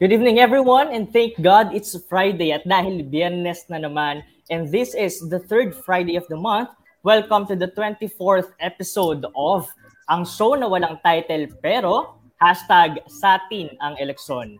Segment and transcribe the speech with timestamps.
[0.00, 4.96] Good evening everyone and thank God it's Friday at dahil biyernes na naman and this
[4.96, 6.72] is the third Friday of the month,
[7.04, 9.68] welcome to the 24th episode of
[10.08, 14.56] ang show na walang title pero hashtag satin ang eleksyon.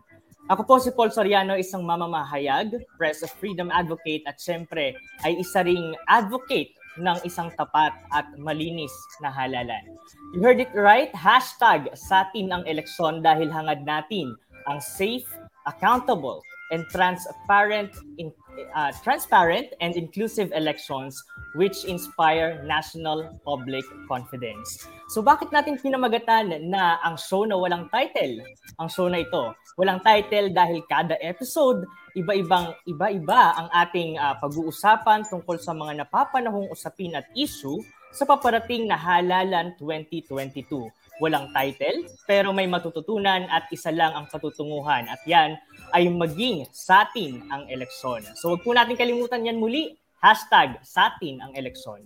[0.53, 4.93] Ako po si Paul Soriano, isang mamamahayag, press of freedom advocate at syempre
[5.25, 8.93] ay isa ring advocate ng isang tapat at malinis
[9.25, 9.89] na halalan.
[10.37, 15.27] You heard it right, hashtag satin ang eleksyon dahil hangad natin ang safe,
[15.65, 16.41] accountable,
[16.71, 18.31] and transparent in,
[18.75, 21.19] uh, transparent and inclusive elections
[21.55, 24.87] which inspire national public confidence.
[25.11, 28.39] So bakit natin pinamagatan na ang show na walang title?
[28.79, 31.83] Ang show na ito, walang title dahil kada episode
[32.15, 38.87] iba-ibang iba-iba ang ating uh, pag-uusapan tungkol sa mga napapanahong usapin at issue sa paparating
[38.87, 45.05] na halalan 2022 walang title, pero may matututunan at isa lang ang patutunguhan.
[45.05, 45.53] At yan
[45.93, 48.25] ay maging sa atin ang eleksyon.
[48.33, 52.01] So wag po natin kalimutan yan muli, hashtag sa atin ang eleksyon.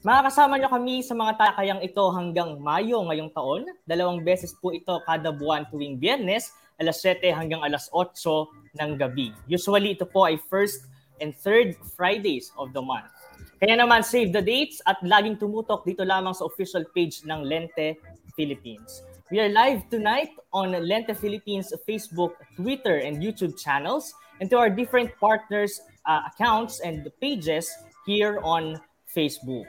[0.00, 3.68] Makakasama nyo kami sa mga talakayang ito hanggang Mayo ngayong taon.
[3.84, 8.16] Dalawang beses po ito kada buwan tuwing biyernes, alas 7 hanggang alas 8
[8.80, 9.34] ng gabi.
[9.44, 10.88] Usually ito po ay first
[11.20, 13.12] and third Fridays of the month.
[13.60, 18.00] Kaya naman save the dates at laging tumutok dito lamang sa official page ng Lente
[18.36, 19.02] Philippines.
[19.30, 24.10] We are live tonight on Lente Philippines Facebook, Twitter, and YouTube channels,
[24.40, 27.70] and to our different partners' uh, accounts and pages
[28.06, 29.66] here on Facebook.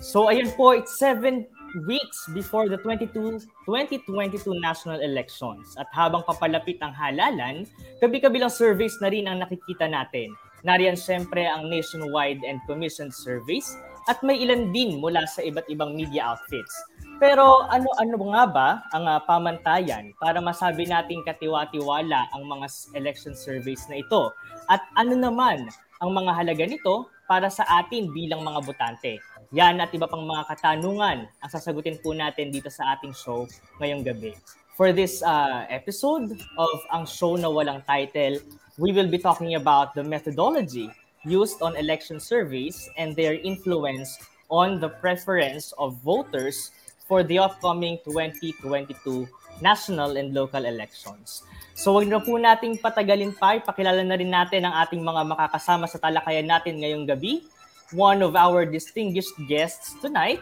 [0.00, 1.46] So ayun po, it's seven
[1.86, 5.76] weeks before the 22, 2022 national elections.
[5.78, 7.68] At habang papalapit ang halalan,
[8.02, 10.34] kabi-kabilang surveys na rin ang nakikita natin.
[10.66, 13.76] Nariyan siyempre ang nationwide and commissioned surveys
[14.08, 16.74] at may ilan din mula sa iba't ibang media outfits.
[17.20, 22.64] Pero ano-ano nga ba ang uh, pamantayan para masabi nating katiwa-tiwala ang mga
[22.96, 24.32] election surveys na ito?
[24.72, 25.68] At ano naman
[26.00, 29.20] ang mga halaga nito para sa atin bilang mga botante?
[29.52, 33.44] Yan at iba pang mga katanungan ang sasagutin po natin dito sa ating show
[33.84, 34.32] ngayong gabi.
[34.80, 38.40] For this uh, episode of ang show na walang title,
[38.80, 40.88] we will be talking about the methodology
[41.28, 44.16] used on election surveys and their influence
[44.48, 46.72] on the preference of voters
[47.10, 49.26] for the upcoming 2022
[49.58, 51.42] national and local elections.
[51.74, 55.90] So wag na po nating patagalin pa, ipakilala na rin natin ang ating mga makakasama
[55.90, 57.42] sa talakayan natin ngayong gabi.
[57.90, 60.38] One of our distinguished guests tonight,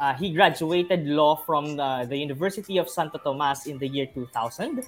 [0.00, 4.80] uh, he graduated law from the, the University of Santo Tomas in the year 2000.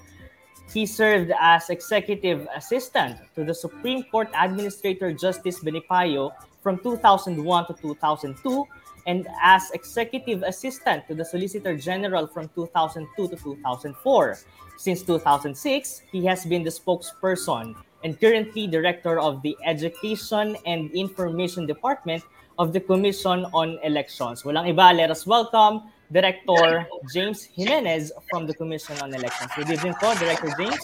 [0.73, 6.33] He served as executive assistant to the Supreme Court Administrator Justice Benipayo
[6.65, 7.37] from 2001
[7.69, 8.65] to 2002
[9.07, 14.39] and as executive assistant to the Solicitor General from 2002 to 2004.
[14.77, 21.67] Since 2006, he has been the spokesperson and currently director of the Education and Information
[21.67, 22.23] Department
[22.59, 24.43] of the Commission on Elections.
[24.43, 25.83] Walang iba, let us welcome
[26.13, 29.51] Director James Jimenez from the Commission on Elections.
[29.57, 30.77] Good evening po, Director James.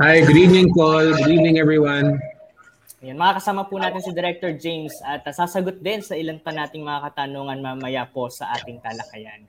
[0.00, 1.12] Hi, good evening, Paul.
[1.12, 2.18] Good evening, everyone.
[2.98, 6.82] Ayan, makakasama po natin si Director James at uh, sasagot din sa ilan pa nating
[6.82, 9.46] mga katanungan mamaya po sa ating talakayan.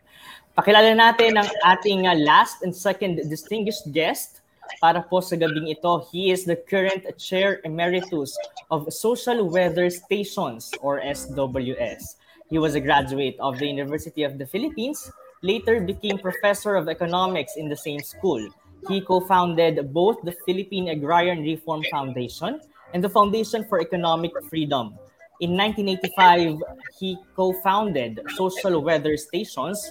[0.54, 4.46] Pakilala natin ang ating uh, last and second distinguished guest
[4.78, 6.06] para po sa gabing ito.
[6.14, 8.38] He is the current Chair Emeritus
[8.70, 12.22] of Social Weather Stations or SWS.
[12.54, 15.10] He was a graduate of the University of the Philippines,
[15.42, 18.46] later became Professor of Economics in the same school.
[18.86, 22.62] He co-founded both the Philippine Agrarian Reform Foundation
[22.94, 24.98] and the Foundation for Economic Freedom.
[25.40, 26.60] In 1985,
[27.00, 29.90] he co-founded Social Weather Stations,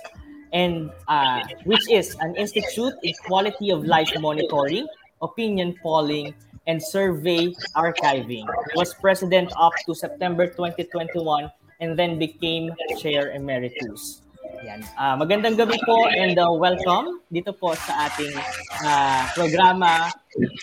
[0.52, 4.86] and uh, which is an institute in quality of life monitoring,
[5.22, 6.34] opinion polling,
[6.66, 8.44] and survey archiving.
[8.76, 11.50] Was president up to September 2021
[11.80, 14.22] and then became chair emeritus.
[14.66, 14.82] Yan.
[14.98, 18.34] Uh, magandang gabi po and uh, welcome dito po sa ating
[18.82, 20.10] uh, programa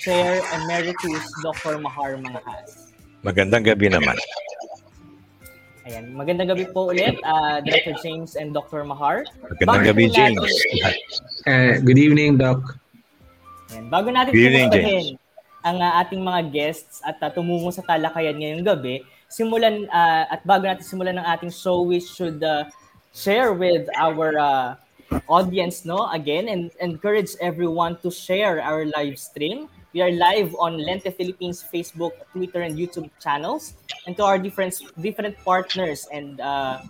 [0.04, 1.80] Chair Emeritus Dr.
[1.80, 2.92] Mahar Manghas.
[3.24, 4.20] Magandang gabi naman.
[5.88, 7.96] Ayan, magandang gabi po ulit, uh, Dr.
[8.04, 8.84] James and Dr.
[8.84, 9.24] Mahar.
[9.40, 10.52] Magandang bago gabi, James.
[11.48, 12.60] Uh, good evening, Doc.
[13.72, 15.16] Ayan, bago natin good evening,
[15.64, 20.44] ang uh, ating mga guests at uh, tumungo sa talakayan ngayong gabi, simulan uh, at
[20.44, 22.66] bago natin simulan ng ating show, we should uh,
[23.16, 24.76] share with our uh,
[25.28, 29.70] audience no again and encourage everyone to share our live stream.
[29.94, 33.74] We are live on lente philippines facebook twitter and youtube channels.
[34.06, 36.84] And to our different different partners and uh,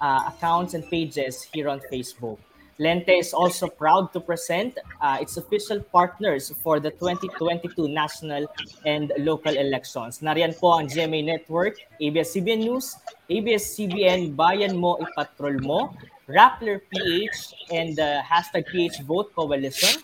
[0.00, 2.40] uh, accounts and pages here on facebook
[2.78, 8.46] Lente is also proud to present uh, its official partners for the 2022 national
[8.86, 10.20] and local elections.
[10.20, 12.96] Nariyan po ang GMA Network, ABS-CBN News,
[13.28, 15.92] ABS-CBN Bayan Mo Ipatrol Mo,
[16.28, 20.00] Rappler PH, and the hashtag PH Vote Coalition,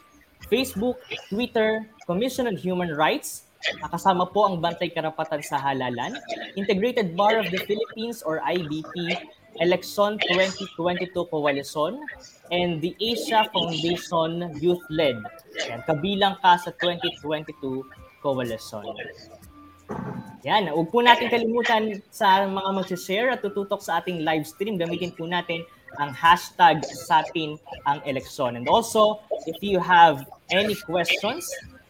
[0.53, 3.49] Facebook, Twitter, Commission on Human Rights,
[3.91, 6.15] Kasama po ang Bantay Karapatan sa Halalan,
[6.55, 9.19] Integrated Bar of the Philippines or IBP,
[9.61, 11.99] Election 2022 Coalition,
[12.51, 15.19] and the Asia Foundation Youth Led.
[15.69, 17.85] Yan, kabilang ka sa 2022
[18.23, 18.85] Coalition.
[20.47, 24.79] Yan, huwag po natin kalimutan sa mga mag-share at tututok sa ating live stream.
[24.79, 25.67] Gamitin po natin
[25.99, 27.59] ang hashtag sa atin
[27.91, 28.55] ang eleksyon.
[28.55, 29.19] And also,
[29.51, 30.23] if you have
[30.55, 31.49] any questions,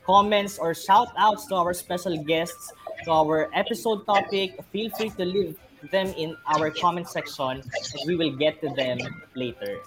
[0.08, 2.72] comments, or shout outs to our special guests,
[3.04, 5.54] to our episode topic, feel free to leave
[5.90, 8.98] them in our comment section and we will get to them
[9.34, 9.80] later.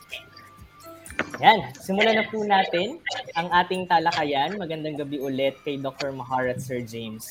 [1.40, 3.02] Yan, simulan na po natin
[3.38, 4.58] ang ating talakayan.
[4.58, 6.12] Magandang gabi ulit kay Dr.
[6.14, 7.30] Mahar at Sir James.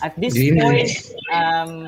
[0.00, 0.62] At this James.
[0.62, 0.92] point,
[1.34, 1.86] um,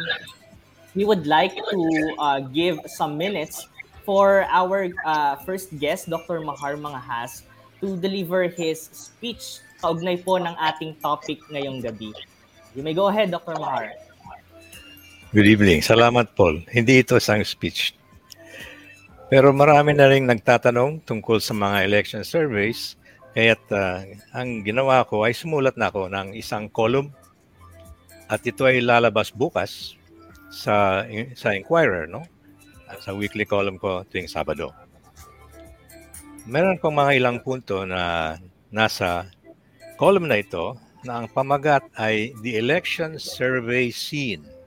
[0.94, 1.80] we would like to
[2.18, 3.68] uh, give some minutes
[4.02, 6.42] for our uh, first guest, Dr.
[6.42, 7.46] Mahar Mangahas,
[7.80, 12.12] to deliver his speech kaugnay po ng ating topic ngayong gabi.
[12.76, 13.56] You may go ahead, Dr.
[13.56, 13.96] Mahar.
[15.30, 15.78] Good evening.
[15.78, 16.66] Salamat, Paul.
[16.74, 17.94] Hindi ito isang speech.
[19.30, 22.98] Pero marami na rin nagtatanong tungkol sa mga election surveys.
[23.38, 27.14] Kaya't uh, ang ginawa ko ay sumulat na ako ng isang column
[28.26, 29.94] at ito ay lalabas bukas
[30.50, 31.06] sa
[31.38, 32.26] sa Inquirer, no?
[32.98, 34.74] Sa weekly column ko tuwing Sabado.
[36.42, 38.34] Meron kong mga ilang punto na
[38.74, 39.30] nasa
[39.94, 40.74] column na ito
[41.06, 44.58] na ang pamagat ay The Election Survey Scene.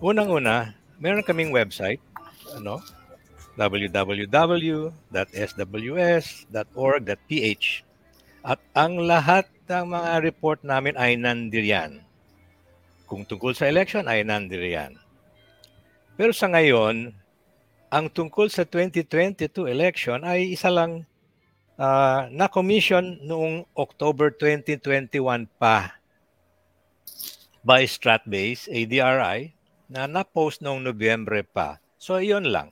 [0.00, 2.00] Unang-una, meron kaming website,
[2.56, 2.80] ano,
[3.52, 4.86] www.sws.org.ph
[8.40, 12.00] at ang lahat ng mga report namin ay nandiriyan.
[13.04, 14.96] Kung tungkol sa election ay nandiriyan.
[16.16, 17.12] Pero sa ngayon,
[17.92, 21.04] ang tungkol sa 2022 election ay isa lang
[21.76, 25.92] uh, na-commission noong October 2021 pa
[27.60, 29.59] by Stratbase, ADRI,
[29.90, 31.82] na na-post noong Nobyembre pa.
[31.98, 32.70] So, iyon lang.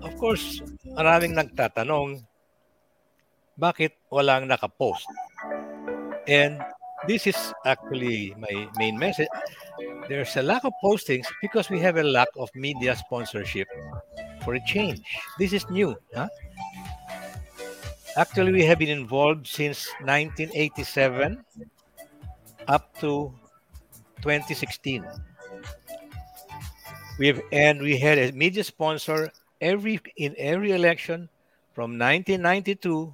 [0.00, 0.62] Of course,
[0.94, 2.22] maraming nagtatanong,
[3.58, 5.04] bakit walang nakapost?
[6.30, 6.62] And
[7.10, 9.28] this is actually my main message.
[10.06, 13.66] There's a lack of postings because we have a lack of media sponsorship
[14.46, 15.02] for a change.
[15.36, 15.98] This is new.
[16.14, 16.30] Huh?
[18.16, 21.42] Actually, we have been involved since 1987
[22.70, 23.34] up to
[24.22, 25.04] 2016.
[27.18, 31.28] We've and we had a media sponsor every in every election
[31.74, 33.10] from 1992 to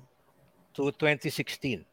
[0.77, 1.85] 2016.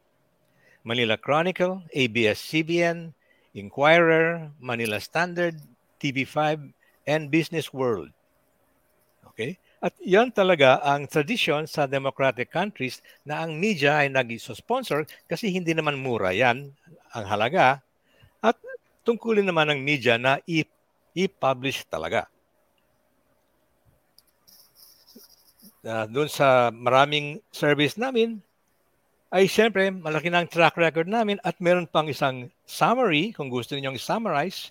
[0.84, 3.14] Manila Chronicle, ABS-CBN,
[3.54, 5.54] Inquirer, Manila Standard,
[6.02, 6.74] TV5,
[7.06, 8.10] and Business World.
[9.30, 9.56] Okay?
[9.82, 15.74] At yan talaga ang tradisyon sa democratic countries na ang media ay nag-sponsor kasi hindi
[15.74, 16.70] naman mura yan
[17.14, 17.82] ang halaga
[18.42, 18.54] at
[19.02, 20.38] tungkulin naman ng media na
[21.14, 22.26] i-publish talaga.
[25.82, 28.38] Uh, doon sa maraming service namin,
[29.32, 33.74] ay siyempre malaki na ang track record namin at meron pang isang summary, kung gusto
[33.74, 34.70] ninyong summarize,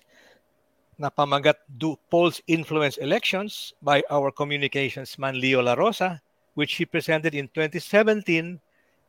[0.96, 6.22] na pamagat Do Polls Influence Elections by our communications man Leo La Rosa,
[6.54, 8.60] which he presented in 2017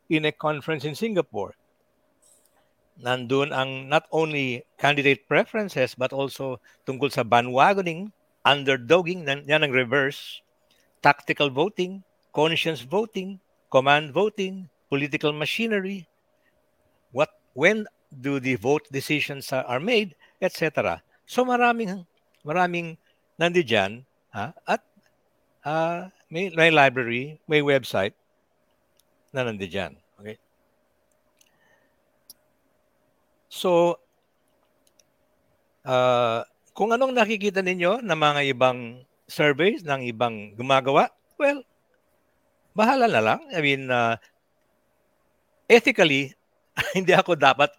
[0.10, 1.54] in a conference in Singapore.
[3.02, 8.14] Nandun ang not only candidate preferences but also tungkol sa bandwagoning,
[8.46, 10.44] underdogging, yan ang reverse,
[11.02, 13.42] tactical voting, conscience voting,
[13.74, 16.06] command voting, political machinery,
[17.10, 21.02] what when do the vote decisions are made, etc.
[21.26, 22.06] So maraming
[22.46, 23.02] maraming
[23.42, 24.86] nandiyan ha at
[25.66, 28.14] uh, may, may library, may website
[29.34, 29.98] na nandiyan.
[30.22, 30.38] Okay?
[33.54, 34.02] So
[35.86, 36.42] uh,
[36.74, 41.62] kung anong nakikita ninyo ng mga ibang surveys ng ibang gumagawa, well,
[42.74, 43.42] bahala na lang.
[43.54, 44.18] I mean, uh,
[45.70, 46.34] ethically,
[46.98, 47.70] hindi ako dapat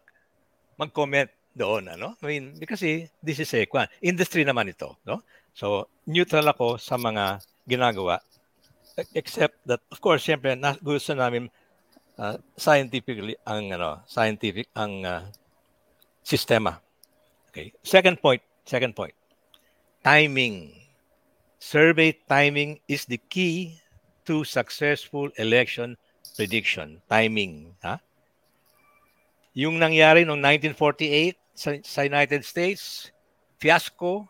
[0.79, 2.15] mag-comment doon, ano?
[2.23, 5.23] I mean, kasi this is a kwan, industry naman ito, no?
[5.55, 8.19] So, neutral ako sa mga ginagawa.
[9.15, 11.51] Except that, of course, siyempre, na, gusto namin
[12.19, 15.23] uh, scientifically ang, ano, scientific ang uh,
[16.25, 16.81] sistema.
[17.53, 17.71] Okay.
[17.85, 19.15] Second point, second point.
[20.03, 20.85] Timing.
[21.65, 23.81] survey timing is the key
[24.29, 25.97] to successful election
[26.37, 27.01] prediction.
[27.09, 27.73] Timing.
[27.81, 27.97] Ha?
[29.57, 30.45] Yung nangyari noong
[30.77, 33.09] 1948 sa, sa United States,
[33.57, 34.29] fiasco,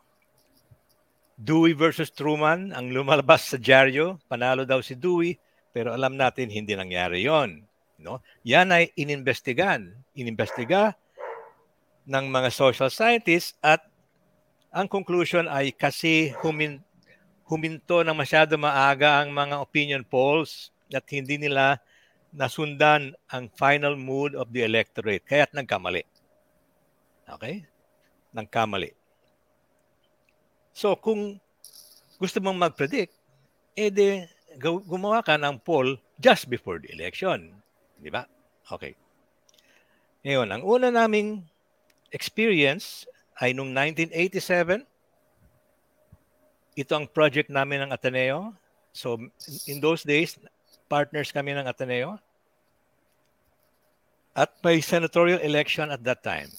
[1.34, 5.34] Dewey versus Truman, ang lumalabas sa dyaryo, panalo daw si Dewey,
[5.74, 7.66] pero alam natin hindi nangyari yon.
[7.98, 8.22] No?
[8.46, 9.90] Yan ay inimbestigan.
[10.14, 10.94] Inimbestiga
[12.04, 13.80] ng mga social scientists at
[14.74, 16.82] ang conclusion ay kasi humin,
[17.48, 21.80] huminto ng masyado maaga ang mga opinion polls at hindi nila
[22.34, 25.22] nasundan ang final mood of the electorate.
[25.24, 26.02] Kaya't nagkamali.
[27.30, 27.64] Okay?
[28.34, 28.90] Nagkamali.
[30.74, 31.38] So kung
[32.18, 33.14] gusto mong mag-predict,
[33.78, 34.26] edi
[34.60, 37.54] gumawa ka ng poll just before the election.
[37.98, 38.26] Di ba?
[38.70, 38.94] Okay.
[40.24, 41.44] Ngayon, ang una naming
[42.14, 43.04] experience
[43.42, 44.86] ay noong 1987.
[46.78, 48.54] Ito ang project namin ng Ateneo.
[48.94, 49.18] So
[49.66, 50.38] in those days,
[50.86, 52.22] partners kami ng Ateneo.
[54.34, 56.50] At may senatorial election at that time.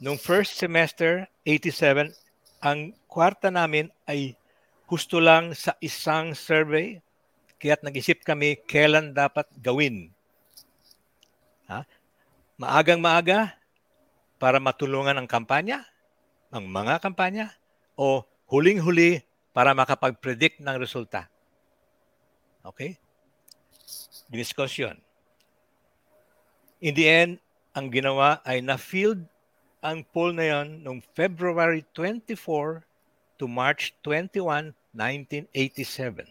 [0.00, 2.12] Noong first semester, 87,
[2.60, 4.36] ang kwarta namin ay
[4.84, 7.00] gusto lang sa isang survey.
[7.56, 10.12] Kaya't nag-isip kami kailan dapat gawin.
[11.68, 11.84] Ha?
[12.60, 13.56] Maagang maaga,
[14.36, 15.84] para matulungan ang kampanya,
[16.52, 17.52] ang mga kampanya,
[17.96, 19.24] o huling-huli
[19.56, 21.26] para makapag-predict ng resulta.
[22.60, 23.00] Okay?
[24.28, 25.00] Discussion.
[26.84, 27.32] In the end,
[27.72, 29.24] ang ginawa ay na-field
[29.80, 32.84] ang poll na yon noong February 24
[33.38, 36.26] to March 21, 1987.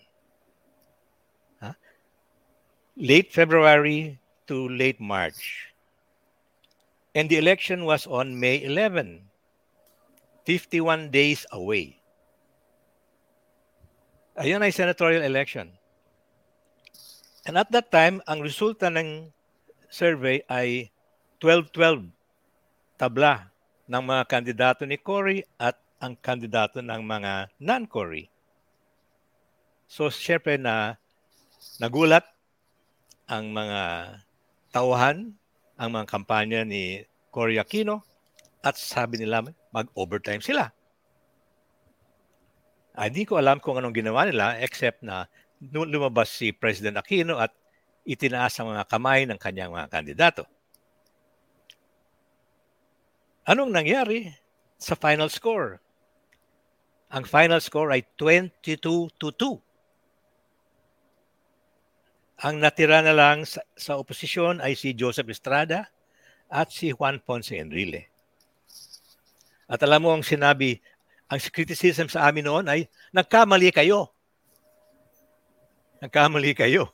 [1.61, 1.75] Huh?
[2.97, 4.19] Late February
[4.49, 5.74] to late March.
[7.15, 9.31] And the election was on May 11,
[10.43, 12.03] 51 days away.
[14.35, 15.71] Ayun ay senatorial election.
[17.47, 19.31] And at that time, ang resulta ng
[19.87, 20.91] survey ay
[21.39, 22.11] 12-12
[22.99, 23.47] tabla
[23.87, 28.27] ng mga kandidato ni Cory at ang kandidato ng mga non-Cory.
[29.87, 30.99] So, syempre na
[31.79, 32.27] nagulat
[33.31, 33.81] ang mga
[34.75, 35.39] tauhan
[35.75, 38.03] ang mga kampanya ni Cory Aquino
[38.63, 39.43] at sabi nila
[39.75, 40.71] mag-overtime sila.
[42.95, 45.27] Ay, hindi ko alam kung anong ginawa nila except na
[45.59, 47.51] lumabas si President Aquino at
[48.07, 50.43] itinaas ang mga kamay ng kanyang mga kandidato.
[53.45, 54.31] Anong nangyari
[54.79, 55.77] sa final score?
[57.13, 59.59] Ang final score ay 22 to 2.
[62.43, 65.87] Ang natira na lang sa, sa oposisyon ay si Joseph Estrada
[66.51, 68.11] at si Juan Ponce Enrile.
[69.71, 70.83] At alam mo ang sinabi,
[71.31, 74.11] ang criticism sa amin noon ay, nagkamali kayo.
[76.03, 76.91] Nagkamali kayo.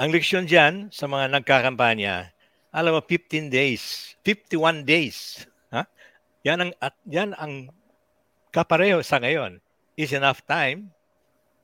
[0.00, 2.34] Ang leksyon dyan sa mga nagkakampanya,
[2.72, 5.44] alam mo, 15 days, 51 days.
[5.70, 5.84] Ha?
[6.42, 7.68] Yan ang, at, yan ang
[8.50, 9.60] kapareho sa ngayon
[9.94, 10.90] is enough time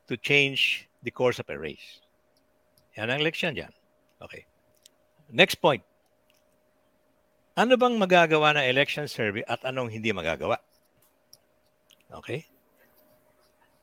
[0.08, 2.02] to change the course of a race.
[2.96, 3.70] Yan ang leksyon dyan.
[4.18, 4.42] Okay.
[5.30, 5.84] Next point.
[7.54, 10.58] Ano bang magagawa ng election survey at anong hindi magagawa?
[12.10, 12.46] Okay?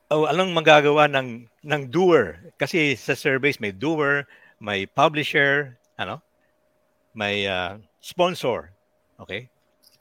[0.08, 2.52] O anong magagawa ng, ng doer?
[2.56, 4.24] Kasi sa surveys may doer,
[4.62, 6.24] may publisher, ano?
[7.12, 8.72] May uh, sponsor.
[9.20, 9.48] Okay?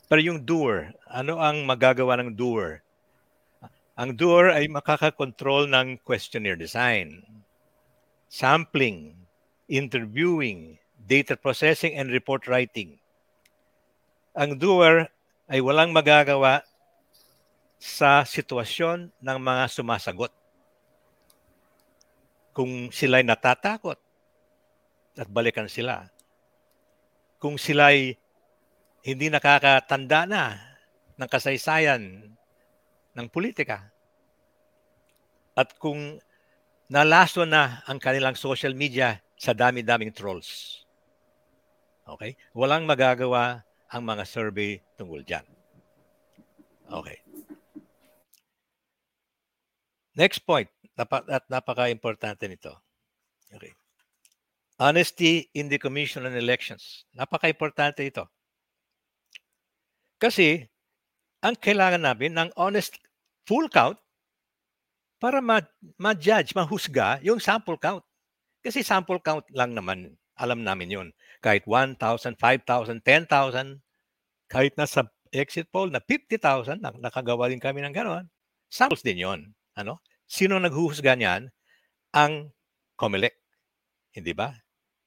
[0.05, 2.84] Pero yung doer, ano ang magagawa ng doer?
[3.95, 7.23] Ang doer ay makakakontrol ng questionnaire design,
[8.27, 9.15] sampling,
[9.71, 12.99] interviewing, data processing, and report writing.
[14.35, 15.07] Ang doer
[15.47, 16.59] ay walang magagawa
[17.79, 20.35] sa sitwasyon ng mga sumasagot.
[22.51, 23.95] Kung sila'y natatakot
[25.15, 26.11] at balikan sila.
[27.39, 28.19] Kung sila'y
[29.07, 30.43] hindi nakakatanda na
[31.15, 32.34] ng kasaysayan
[33.15, 33.89] ng politika.
[35.55, 36.19] At kung
[36.91, 40.83] nalaso na ang kanilang social media sa dami-daming trolls.
[42.05, 42.37] Okay?
[42.53, 45.47] Walang magagawa ang mga survey tungkol dyan.
[46.91, 47.17] Okay.
[50.15, 52.71] Next point, nap- at napaka-importante nito.
[53.51, 53.73] Okay.
[54.79, 57.07] Honesty in the Commission on Elections.
[57.15, 58.27] Napaka-importante ito.
[60.19, 60.67] Kasi,
[61.45, 62.97] ang kailangan namin ng honest
[63.45, 64.01] full count
[65.21, 65.61] para ma-
[66.01, 68.01] ma-judge, mahusga yung sample count.
[68.65, 71.07] Kasi sample count lang naman, alam namin yun.
[71.45, 73.77] Kahit 1,000, 5,000, 10,000,
[74.49, 78.25] kahit nasa exit poll na 50,000, nakagawa din kami ng gano'n,
[78.65, 79.53] samples din yon.
[79.77, 80.01] Ano?
[80.25, 81.53] Sino naghuhusga niyan?
[82.17, 82.49] Ang
[82.97, 83.37] COMELEC.
[84.17, 84.55] Hindi ba?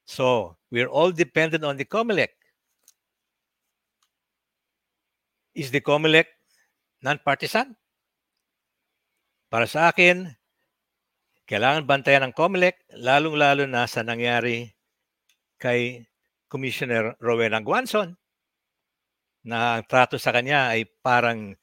[0.07, 2.38] So, we're all dependent on the COMELEC.
[5.55, 6.29] Is the COMELEC
[7.05, 7.77] non-partisan?
[9.49, 10.29] Para sa akin,
[11.49, 14.69] kailangan bantayan ng COMELEC, lalong-lalo na sa nangyari
[15.57, 16.05] kay
[16.49, 18.17] Commissioner Rowena Guanzon
[19.49, 21.57] na ang trato sa kanya ay parang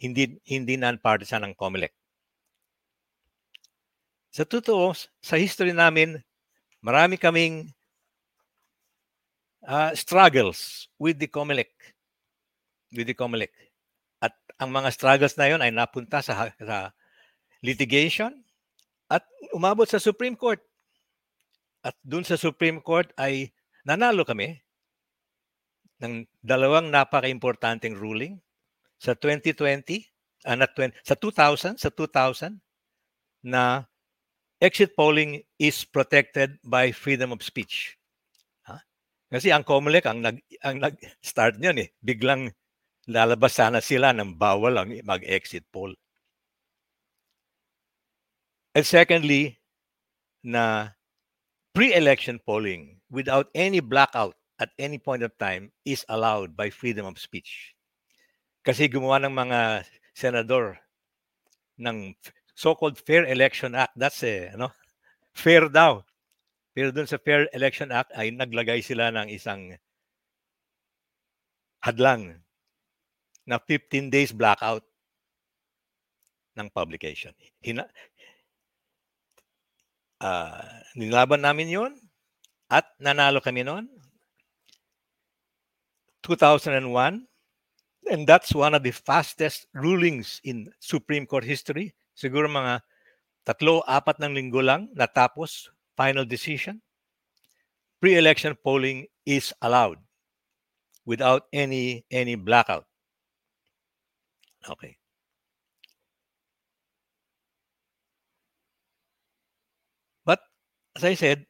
[0.00, 1.92] hindi hindi non-partisan ng COMELEC.
[4.32, 6.16] Sa totoo, sa history namin,
[6.80, 7.68] marami kaming
[9.68, 11.68] uh, struggles with the COMELEC.
[12.90, 13.52] With COMELEC.
[14.20, 16.92] At ang mga struggles na yon ay napunta sa, sa
[17.64, 18.44] litigation
[19.08, 19.24] at
[19.54, 20.60] umabot sa Supreme Court.
[21.80, 23.54] At dun sa Supreme Court ay
[23.88, 24.60] nanalo kami
[26.00, 28.40] ng dalawang napaka-importanteng ruling
[29.00, 30.04] sa 2020,
[30.44, 32.60] uh, not 20, sa 2000, sa 2000
[33.44, 33.88] na
[34.60, 37.96] exit polling is protected by freedom of speech.
[38.68, 38.76] Ha?
[39.32, 42.52] Kasi ang COMELEC ang nag ang nag-start niyan eh, biglang
[43.10, 45.90] lalabas sana sila ng bawal ang mag-exit poll.
[48.70, 49.58] And secondly,
[50.46, 50.94] na
[51.74, 57.18] pre-election polling without any blackout at any point of time is allowed by freedom of
[57.18, 57.74] speech.
[58.62, 59.60] Kasi gumawa ng mga
[60.14, 60.78] senador
[61.80, 62.14] ng
[62.54, 63.96] so-called Fair Election Act.
[63.96, 64.70] That's eh, ano?
[65.32, 66.04] Fair daw.
[66.76, 69.74] Pero dun sa Fair Election Act ay naglagay sila ng isang
[71.80, 72.44] hadlang
[73.50, 74.86] na 15 days blackout
[76.54, 77.34] ng publication.
[77.58, 77.90] Hina,
[80.22, 80.62] uh,
[80.94, 81.92] nilaban namin yon
[82.70, 83.90] at nanalo kami noon
[86.22, 87.26] 2001.
[88.10, 91.94] And that's one of the fastest rulings in Supreme Court history.
[92.16, 92.80] Siguro mga
[93.46, 96.80] tatlo, apat ng linggo lang natapos final decision.
[98.00, 100.00] Pre-election polling is allowed
[101.04, 102.89] without any any blackout.
[104.68, 104.96] Okay.
[110.24, 110.40] But
[110.96, 111.46] as I said,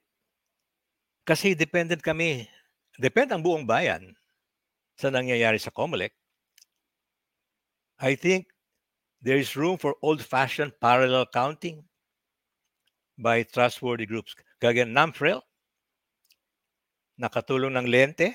[1.26, 2.46] kasi dependent kami,
[2.98, 4.14] depend ang buong bayan
[4.94, 6.14] sa nangyayari sa COMELEC,
[8.00, 8.48] I think
[9.20, 11.84] there is room for old-fashioned parallel counting
[13.20, 14.32] by trustworthy groups.
[14.56, 15.44] Kagaya NAMFREL,
[17.20, 18.32] nakatulong ng Lente,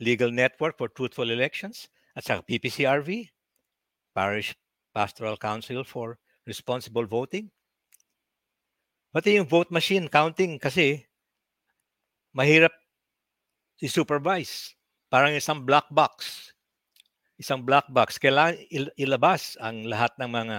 [0.00, 3.28] Legal Network for Truthful Elections, at sa PPCRV,
[4.16, 4.56] Parish
[4.96, 6.16] Pastoral Council for
[6.48, 7.52] Responsible Voting.
[9.12, 11.04] Pati yung vote machine counting kasi
[12.32, 12.72] mahirap
[13.84, 14.72] i-supervise.
[15.12, 16.48] Parang isang black box.
[17.36, 18.16] Isang black box.
[18.16, 20.58] Kailangan il- ilabas ang lahat ng mga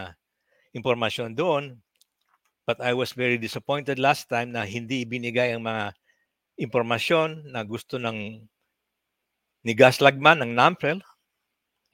[0.78, 1.82] impormasyon doon.
[2.70, 5.98] But I was very disappointed last time na hindi ibinigay ang mga
[6.62, 8.46] impormasyon na gusto ng
[9.66, 11.02] ni Gas Lagman ng NAMPREL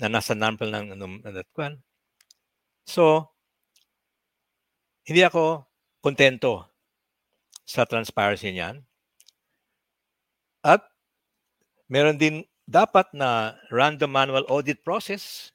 [0.01, 1.79] na nasa NAMPREL ng ano, Natkuan.
[2.87, 3.29] So,
[5.05, 5.67] hindi ako
[6.03, 6.67] kontento
[7.63, 8.83] sa transparency niyan.
[10.63, 10.93] At
[11.93, 15.53] Meron din dapat na random manual audit process.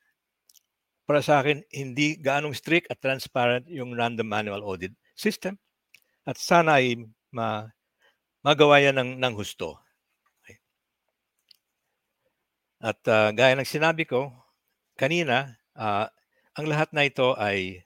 [1.03, 5.59] Para sa akin, hindi gaanong strict at transparent yung random manual audit system.
[6.29, 7.01] At sana ay
[7.33, 7.67] ma
[8.45, 9.81] magawa yan ng, ng husto.
[12.79, 14.31] At uh, gaya ng sinabi ko
[14.95, 16.07] kanina, uh,
[16.55, 17.83] ang lahat na ito ay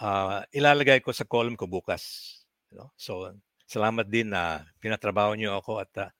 [0.00, 2.36] uh, ilalagay ko sa column ko bukas.
[2.68, 2.88] You know?
[3.00, 3.32] So,
[3.64, 6.10] salamat din na pinatrabaho niyo ako at uh,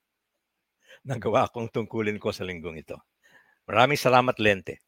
[1.08, 2.96] nagawa kong tungkulin ko sa linggong ito.
[3.68, 4.80] Maraming salamat, Lente.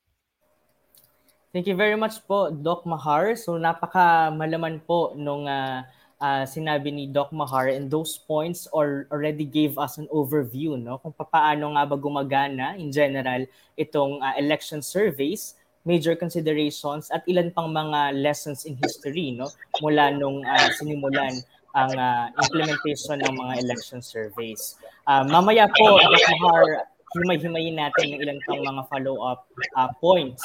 [1.54, 3.38] Thank you very much po, Doc Mahar.
[3.38, 5.86] So napaka malaman po nung uh,
[6.20, 10.98] uh, sinabi ni Doc Mahar and those points or already gave us an overview no
[11.00, 13.46] kung paano nga ba gumagana in general
[13.78, 19.50] itong uh, election surveys major considerations at ilan pang mga lessons in history no
[19.82, 21.34] mula nung uh, sinimulan
[21.74, 24.78] ang uh, implementation ng mga election surveys.
[25.10, 26.38] Uh, mamaya po, Dr.
[26.46, 26.66] Har,
[27.18, 29.46] himay-himayin natin ng ilang pang mga follow-up
[29.78, 30.42] uh, points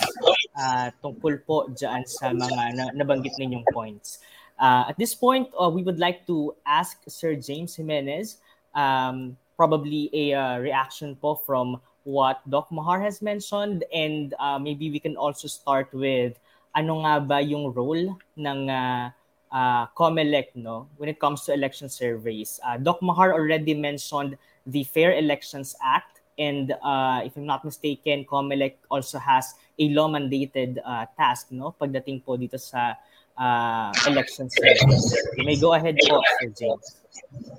[0.58, 4.22] uh, tungkol po dyan sa mga na- nabanggit ninyong points.
[4.60, 8.38] Uh, at this point, uh, we would like to ask Sir James Jimenez
[8.76, 14.90] um, probably a uh, reaction po from what Doc Mahar has mentioned and uh, maybe
[14.90, 16.40] we can also start with
[16.76, 19.10] ano nga ba yung role ng uh,
[19.52, 22.60] uh, COMELEC no, when it comes to election surveys.
[22.64, 28.24] Uh, Doc Mahar already mentioned the Fair Elections Act And uh, if I'm not mistaken,
[28.24, 32.96] COMELEC also has a law-mandated uh, task no pagdating po dito sa
[33.40, 35.16] uh, election service.
[35.38, 36.20] You may go ahead Sir
[36.60, 36.96] James.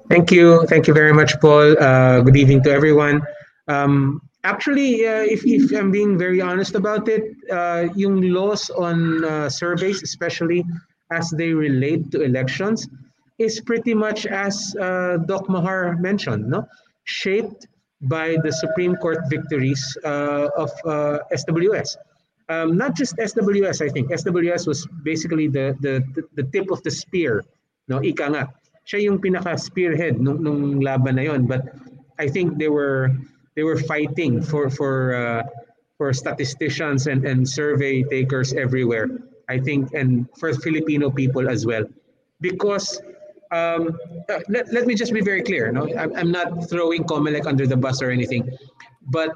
[0.09, 0.67] Thank you.
[0.67, 1.77] Thank you very much, Paul.
[1.79, 3.23] Uh, good evening to everyone.
[3.69, 9.25] Um, actually, uh, if, if I'm being very honest about it, uh, yung laws on
[9.25, 10.65] uh, surveys, especially
[11.11, 12.89] as they relate to elections,
[13.39, 16.67] is pretty much as uh, Doc Mahar mentioned, no?
[17.05, 17.67] shaped
[18.03, 21.97] by the Supreme Court victories uh, of uh, SWS.
[22.51, 24.11] Um, not just SWS, I think.
[24.11, 26.03] SWS was basically the, the,
[26.35, 27.45] the tip of the spear.
[27.87, 28.03] No?
[28.03, 28.45] Ika nga.
[28.91, 31.47] Siya yung pinaka-spearhead nung, nung laban na yon.
[31.47, 31.71] But
[32.19, 33.15] I think they were
[33.55, 35.43] they were fighting for for uh,
[35.97, 39.07] for statisticians and, and survey takers everywhere.
[39.49, 41.85] I think, and for Filipino people as well,
[42.41, 43.03] because
[43.51, 45.71] um, uh, let, let me just be very clear.
[45.73, 48.47] No, I'm, I'm not throwing Comelec under the bus or anything,
[49.11, 49.35] but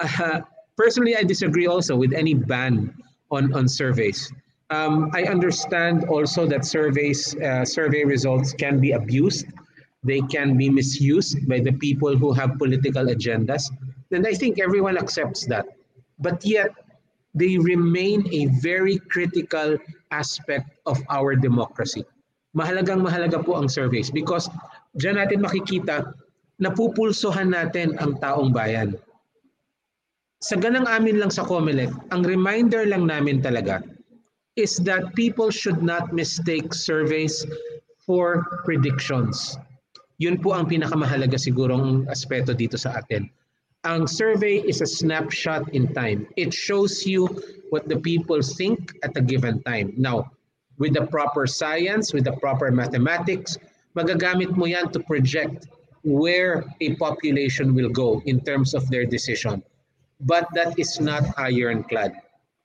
[0.00, 0.40] uh,
[0.76, 2.94] personally, I disagree also with any ban
[3.30, 4.32] on on surveys.
[4.70, 9.46] Um, I understand also that surveys uh, survey results can be abused
[10.04, 13.72] they can be misused by the people who have political agendas,
[14.12, 15.64] then I think everyone accepts that.
[16.20, 16.70] But yet,
[17.34, 19.80] they remain a very critical
[20.12, 22.04] aspect of our democracy.
[22.54, 24.46] Mahalagang mahalaga po ang surveys because
[25.00, 26.14] diyan natin makikita
[26.62, 28.94] napupulsohan natin ang taong bayan.
[30.44, 33.80] Sa ganang amin lang sa COMELEC, ang reminder lang namin talaga
[34.60, 37.48] is that people should not mistake surveys
[38.04, 39.56] for predictions.
[40.20, 43.24] Yun po ang pinakamahalaga sigurong aspeto dito sa atin.
[43.88, 46.28] Ang survey is a snapshot in time.
[46.36, 47.24] It shows you
[47.72, 49.96] what the people think at a given time.
[49.96, 50.28] Now,
[50.76, 53.56] with the proper science, with the proper mathematics,
[53.96, 55.72] magagamit mo yan to project
[56.04, 59.64] where a population will go in terms of their decision.
[60.20, 62.14] But that is not ironclad.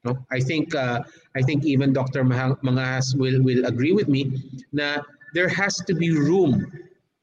[0.03, 0.17] No?
[0.31, 1.03] I think uh,
[1.35, 2.23] I think even Dr.
[2.23, 4.31] Mangas will will agree with me
[4.71, 6.71] na there has to be room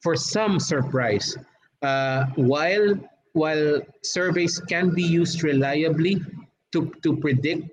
[0.05, 1.37] for some surprise.
[1.83, 2.95] Uh, while
[3.33, 6.21] while surveys can be used reliably
[6.73, 7.69] to, to predict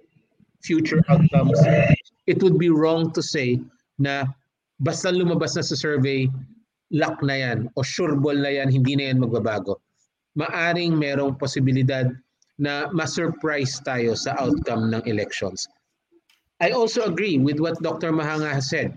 [0.61, 1.59] future outcomes,
[2.27, 3.59] it would be wrong to say
[3.99, 4.27] na
[4.79, 6.27] basta lumabas na sa survey,
[6.91, 9.79] lock na yan o sure ball na yan, hindi na yan magbabago.
[10.35, 12.11] Maaring merong posibilidad
[12.59, 15.67] na ma-surprise tayo sa outcome ng elections.
[16.61, 18.13] I also agree with what Dr.
[18.13, 18.93] Mahanga has said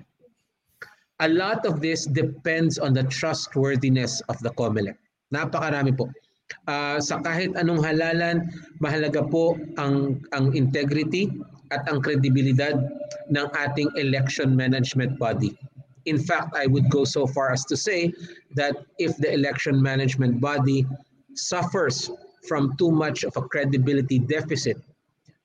[1.20, 4.96] a lot of this depends on the trustworthiness of the COMELEC.
[5.32, 6.12] Napakarami po.
[6.68, 8.46] Uh, sa kahit anong halalan,
[8.78, 11.32] mahalaga po ang, ang integrity
[11.74, 12.78] at ang kredibilidad
[13.32, 15.56] ng ating election management body.
[16.06, 18.14] In fact, I would go so far as to say
[18.54, 20.86] that if the election management body
[21.34, 22.06] suffers
[22.48, 24.78] from too much of a credibility deficit,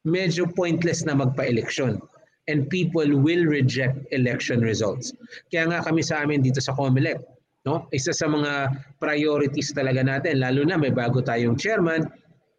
[0.05, 2.01] medyo pointless na magpa-eleksyon
[2.47, 5.13] and people will reject election results.
[5.53, 7.21] Kaya nga kami sa amin dito sa COMELEC,
[7.69, 7.85] no?
[7.93, 12.09] isa sa mga priorities talaga natin, lalo na may bago tayong chairman,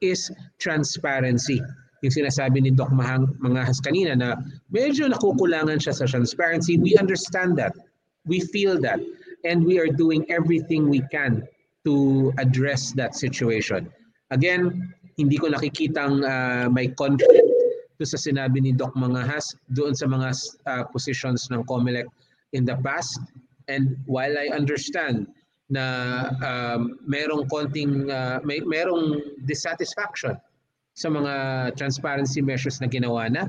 [0.02, 0.31] is
[0.62, 1.59] transparency.
[2.02, 4.35] Yung sinasabi ni Doc Mahang, mga has kanina na
[4.74, 6.74] medyo nakukulangan siya sa transparency.
[6.74, 7.74] We understand that.
[8.26, 8.98] We feel that.
[9.46, 11.46] And we are doing everything we can
[11.87, 13.90] to address that situation.
[14.33, 17.53] Again, hindi ko nakikitang uh, may conflict
[18.01, 20.33] to sa sinabi ni Doc Mangahas doon sa mga
[20.66, 22.09] uh, positions ng COMELEC
[22.57, 23.21] in the past.
[23.68, 25.29] And while I understand
[25.68, 25.85] na
[26.42, 30.40] um, merong konting, uh, may, merong dissatisfaction
[30.97, 31.33] sa mga
[31.77, 33.49] transparency measures na ginawa na,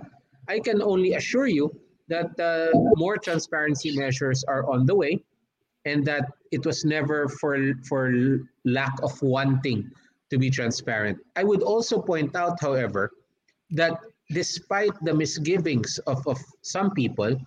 [0.52, 1.72] I can only assure you
[2.12, 5.24] that uh, more transparency measures are on the way
[5.88, 7.56] and that it was never for,
[7.88, 8.12] for
[8.64, 9.92] lack of wanting
[10.34, 11.20] to be transparent.
[11.36, 13.12] I would also point out, however,
[13.70, 17.38] that despite the misgivings of, of some people,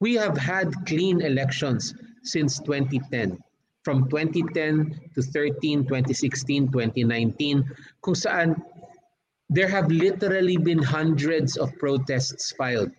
[0.00, 3.36] we have had clean elections since 2010.
[3.84, 8.56] From 2010 to 13, 2016, 2019, kung saan
[9.50, 12.90] there have literally been hundreds of protests filed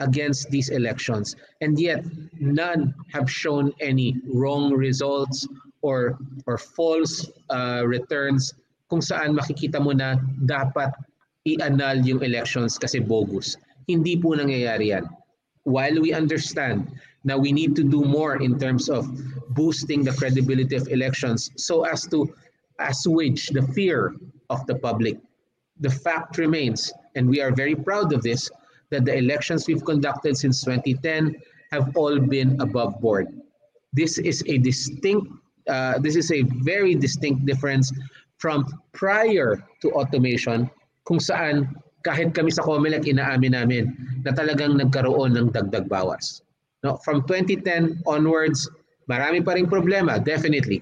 [0.00, 1.36] against these elections.
[1.60, 2.00] And yet,
[2.40, 5.46] none have shown any wrong results
[5.82, 6.16] or,
[6.46, 8.54] or false uh, returns
[8.90, 10.90] kung saan makikita mo na dapat
[11.46, 13.56] i-annul yung elections kasi bogus.
[13.86, 15.06] Hindi po nangyayari yan.
[15.64, 16.90] While we understand
[17.24, 19.06] na we need to do more in terms of
[19.54, 22.28] boosting the credibility of elections so as to
[22.80, 24.16] assuage the fear
[24.48, 25.20] of the public,
[25.80, 28.50] the fact remains, and we are very proud of this,
[28.90, 31.36] that the elections we've conducted since 2010
[31.72, 33.28] have all been above board.
[33.92, 35.28] This is a distinct,
[35.68, 37.92] uh, this is a very distinct difference
[38.40, 38.64] from
[38.96, 40.66] prior to automation
[41.04, 41.68] kung saan
[42.08, 43.84] kahit kami sa COMELEC inaamin namin
[44.24, 46.40] na talagang nagkaroon ng dagdag bawas.
[46.80, 48.64] No, from 2010 onwards,
[49.04, 50.80] marami pa ring problema, definitely.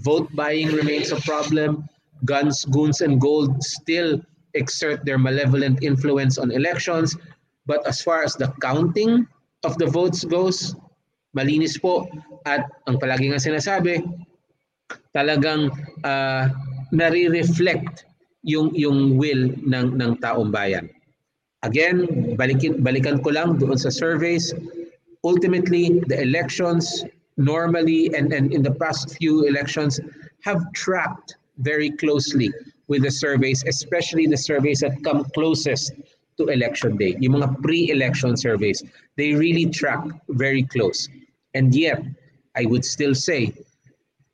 [0.00, 1.84] Vote buying remains a problem.
[2.24, 4.24] Guns, goons, and gold still
[4.56, 7.12] exert their malevolent influence on elections.
[7.68, 9.28] But as far as the counting
[9.68, 10.72] of the votes goes,
[11.36, 12.08] malinis po.
[12.48, 14.00] At ang palagi nga sinasabi,
[15.12, 15.68] talagang
[16.08, 16.48] uh,
[16.94, 18.06] nare-reflect
[18.44, 20.88] yung yung will ng ng taong bayan.
[21.64, 24.52] Again, balikin balikan ko lang doon sa surveys.
[25.24, 27.02] Ultimately, the elections
[27.40, 29.98] normally and, and in the past few elections
[30.44, 32.52] have tracked very closely
[32.86, 35.92] with the surveys, especially the surveys that come closest
[36.36, 37.16] to election day.
[37.20, 38.82] Yung mga pre-election surveys,
[39.16, 41.08] they really track very close.
[41.54, 42.02] And yet,
[42.56, 43.54] I would still say,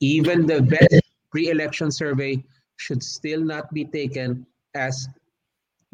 [0.00, 2.42] even the best pre-election survey
[2.76, 5.08] should still not be taken as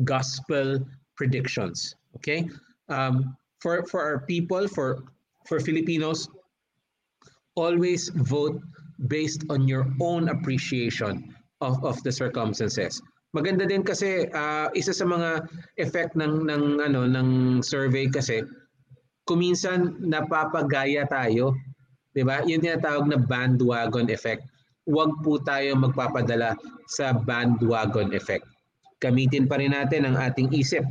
[0.05, 0.81] gospel
[1.16, 1.94] predictions.
[2.16, 2.49] Okay,
[2.88, 5.05] um, for for our people, for
[5.44, 6.29] for Filipinos,
[7.57, 8.61] always vote
[9.09, 13.01] based on your own appreciation of of the circumstances.
[13.37, 15.44] Maganda din kasi uh, isa sa mga
[15.77, 18.40] effect ng ng ano ng survey kasi
[19.29, 21.53] kuminsan napapagaya tayo,
[22.16, 22.40] 'di ba?
[22.49, 24.46] Yung tinatawag na bandwagon effect
[24.87, 26.55] huwag po tayo magpapadala
[26.87, 28.46] sa bandwagon effect.
[29.03, 30.87] Gamitin pa rin natin ang ating isip.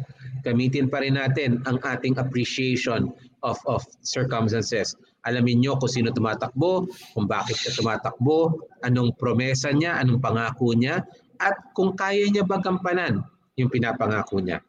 [0.45, 3.09] Gamitin pa rin natin ang ating appreciation
[3.41, 4.93] of, of circumstances.
[5.25, 6.85] Alamin nyo kung sino tumatakbo,
[7.17, 11.01] kung bakit siya tumatakbo, anong promesa niya, anong pangako niya,
[11.41, 13.25] at kung kaya niya ba gampanan
[13.57, 14.61] yung pinapangako niya.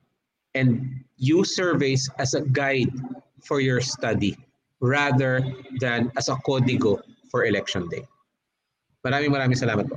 [0.57, 2.89] And use surveys as a guide
[3.45, 4.33] for your study
[4.81, 5.45] rather
[5.85, 8.09] than as a kodigo for election day.
[9.07, 9.95] Maraming maraming salamat po.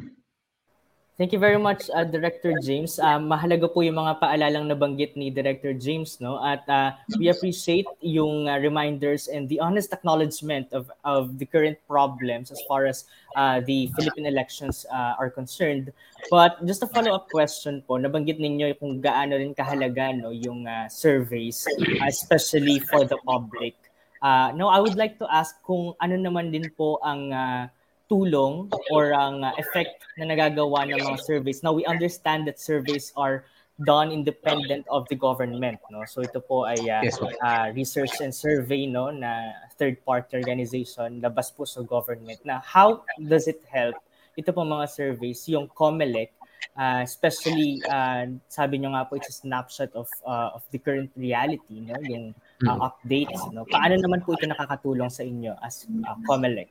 [1.19, 2.95] Thank you very much, uh, Director James.
[2.95, 6.39] Uh, mahalaga po yung mga paalalang nabanggit ni Director James, no?
[6.39, 11.75] At uh, we appreciate yung uh, reminders and the honest acknowledgement of of the current
[11.91, 13.03] problems as far as
[13.35, 15.91] uh, the Philippine elections uh, are concerned.
[16.31, 20.87] But just a follow-up question po, nabanggit ninyo kung gaano rin kahalaga no yung uh,
[20.87, 21.67] surveys,
[22.07, 23.75] especially for the public.
[24.23, 27.67] Uh, now, I would like to ask kung ano naman din po ang uh,
[28.09, 31.61] tulong or ang uh, effect na nagagawa ng mga surveys.
[31.61, 33.45] Now, we understand that surveys are
[33.79, 36.03] done independent of the government no?
[36.03, 39.07] So ito po ay uh, yes, uh, research and survey no?
[39.07, 43.95] Na third party organization labas po sa government na how does it help?
[44.35, 46.35] Ito po mga surveys yung COMELEC
[46.75, 51.11] uh, especially uh, sabi nyo nga po it's a snapshot of uh, of the current
[51.15, 51.95] reality no?
[52.03, 52.79] Yung uh, mm.
[52.83, 56.67] updates no paano naman po ito nakakatulong sa inyo as uh, COMELEC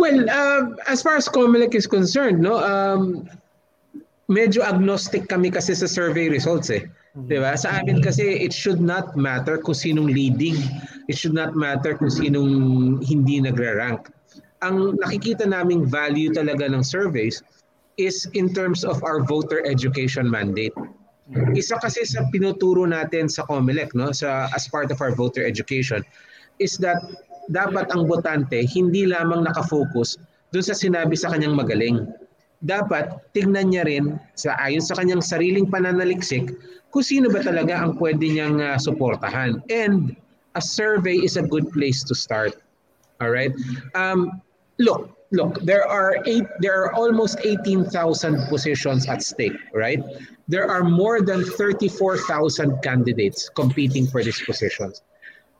[0.00, 3.28] well uh, as far as COMELEC is concerned no um
[4.28, 6.88] medyo agnostic kami kasi sa survey results eh.
[7.14, 7.28] Mm-hmm.
[7.28, 7.52] 'Di ba?
[7.56, 10.56] Sa amin kasi it should not matter kung sinong leading.
[11.08, 14.08] It should not matter kung sinong hindi nagre-rank.
[14.64, 17.44] Ang nakikita naming value talaga ng surveys
[18.00, 20.72] is in terms of our voter education mandate.
[21.56, 26.04] Isa kasi sa pinuturo natin sa COMELEC no sa as part of our voter education
[26.60, 27.00] is that
[27.48, 30.20] dapat ang botante hindi lamang nakafocus
[30.52, 32.04] doon sa sinabi sa kanyang magaling.
[32.64, 36.52] Dapat tingnan niya rin sa ayon sa kanyang sariling pananaliksik
[36.92, 39.64] kung sino ba talaga ang pwede niyang uh, suportahan.
[39.72, 40.14] And
[40.54, 42.54] a survey is a good place to start.
[43.20, 43.50] All right?
[43.98, 44.40] Um,
[44.78, 47.90] look, look, there are eight, there are almost 18,000
[48.48, 50.00] positions at stake, right?
[50.46, 55.02] There are more than 34,000 candidates competing for these positions.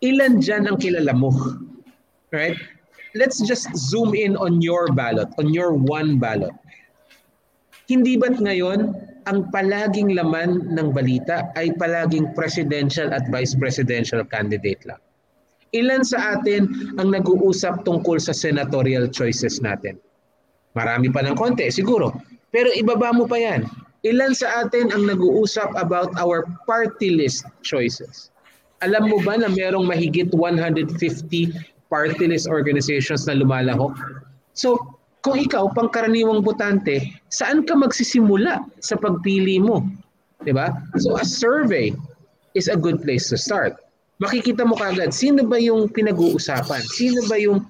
[0.02, 1.34] Ilan dyan ang kilala mo?
[2.30, 2.56] Right?
[3.14, 6.54] Let's just zoom in on your ballot, on your one ballot.
[7.86, 14.82] Hindi ba't ngayon ang palaging laman ng balita ay palaging presidential at vice presidential candidate
[14.84, 15.00] lang?
[15.74, 16.70] Ilan sa atin
[17.02, 19.98] ang nag-uusap tungkol sa senatorial choices natin?
[20.78, 22.14] Marami pa ng konti, siguro.
[22.54, 23.66] Pero ibaba mo pa yan.
[24.06, 28.30] Ilan sa atin ang nag-uusap about our party list choices?
[28.86, 30.94] Alam mo ba na merong mahigit 150
[31.90, 33.98] party list organizations na lumalahok?
[34.54, 34.78] So,
[35.24, 37.00] kung ikaw, pangkaraniwang botante,
[37.32, 39.82] saan ka magsisimula sa pagpili mo?
[40.44, 40.76] 'Di ba?
[41.00, 41.96] So a survey
[42.52, 43.80] is a good place to start
[44.24, 47.60] makikita mo kagad sino ba yung pinag-uusapan, sino ba yung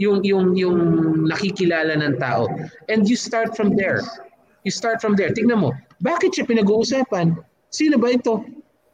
[0.00, 0.78] yung yung yung
[1.28, 2.48] nakikilala ng tao.
[2.88, 4.00] And you start from there.
[4.64, 5.30] You start from there.
[5.30, 7.36] Tingnan mo, bakit siya pinag-uusapan?
[7.68, 8.46] Sino ba ito?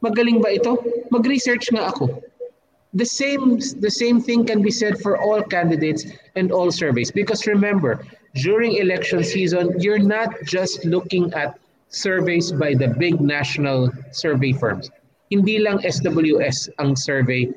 [0.03, 0.81] Magaling ba ito?
[1.14, 2.20] Mag-research nga ako.
[2.94, 6.07] The same the same thing can be said for all candidates
[6.38, 8.07] and all surveys because remember,
[8.38, 11.59] during election season, you're not just looking at
[11.90, 14.90] surveys by the big national survey firms.
[15.32, 17.48] Hindi lang SWS ang survey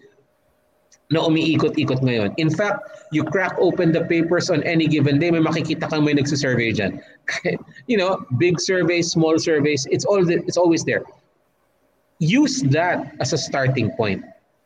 [1.07, 2.35] na umiikot-ikot ngayon.
[2.35, 6.13] In fact, you crack open the papers on any given day, may makikita kang may
[6.13, 6.99] nagsisurvey dyan.
[7.91, 11.03] you know, big surveys, small surveys, it's all the, it's always there.
[12.19, 14.23] Use that as a starting point.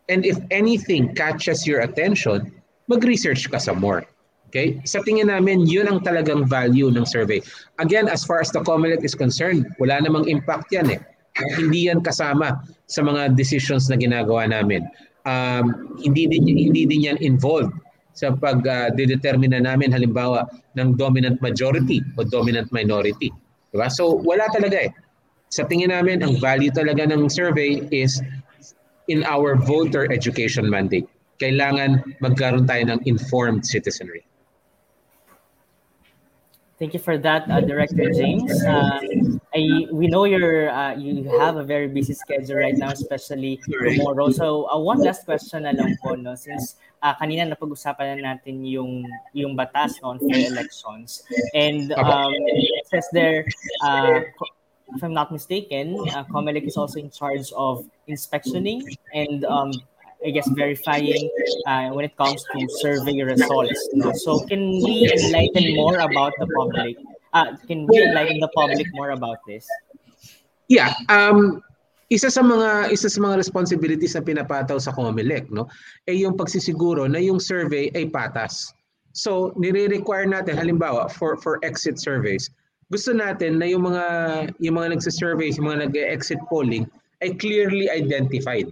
[0.10, 2.50] And if anything catches your attention,
[2.90, 4.08] mag-research ka sa more.
[4.50, 4.82] Okay?
[4.84, 7.40] Sa tingin namin, yun ang talagang value ng survey.
[7.78, 11.00] Again, as far as the COMELEC is concerned, wala namang impact yan eh.
[11.36, 14.84] Hindi yan kasama sa mga decisions na ginagawa namin
[15.26, 17.74] um, hindi din hindi din yan involved
[18.14, 23.32] sa pag uh, namin halimbawa ng dominant majority o dominant minority.
[23.72, 23.88] Diba?
[23.88, 24.92] So wala talaga eh.
[25.52, 28.24] Sa tingin namin, ang value talaga ng survey is
[29.12, 31.08] in our voter education mandate.
[31.44, 34.24] Kailangan magkaroon tayo ng informed citizenry.
[36.80, 38.48] Thank you for that, uh, Director James.
[38.64, 43.60] Uh, I we know you're uh, you have a very busy schedule right now, especially
[43.68, 44.32] tomorrow.
[44.32, 48.64] So uh, one last question na lang po, no, since uh, kanina napag-usapan na natin
[48.64, 49.04] yung
[49.36, 53.44] yung batas no, on fair elections, and um, it says there.
[53.84, 54.24] Uh,
[54.96, 58.84] if I'm not mistaken, uh, Comelec is also in charge of inspectioning
[59.14, 59.72] and um,
[60.26, 61.32] I guess verifying
[61.66, 63.90] uh, when it comes to survey results.
[64.24, 66.98] So can we enlighten more about the public
[67.34, 69.68] Uh, can we enlighten the public more about this?
[70.68, 71.64] Yeah, um,
[72.12, 75.72] isa sa mga isa sa mga responsibilities na pinapataw sa COMELEC no
[76.12, 78.76] ay yung pagsisiguro na yung survey ay patas.
[79.16, 82.52] So nire-require natin halimbawa for for exit surveys
[82.92, 84.06] gusto natin na yung mga
[84.60, 86.84] yung mga nagse-survey, yung mga nag-exit polling
[87.24, 88.68] ay clearly identified.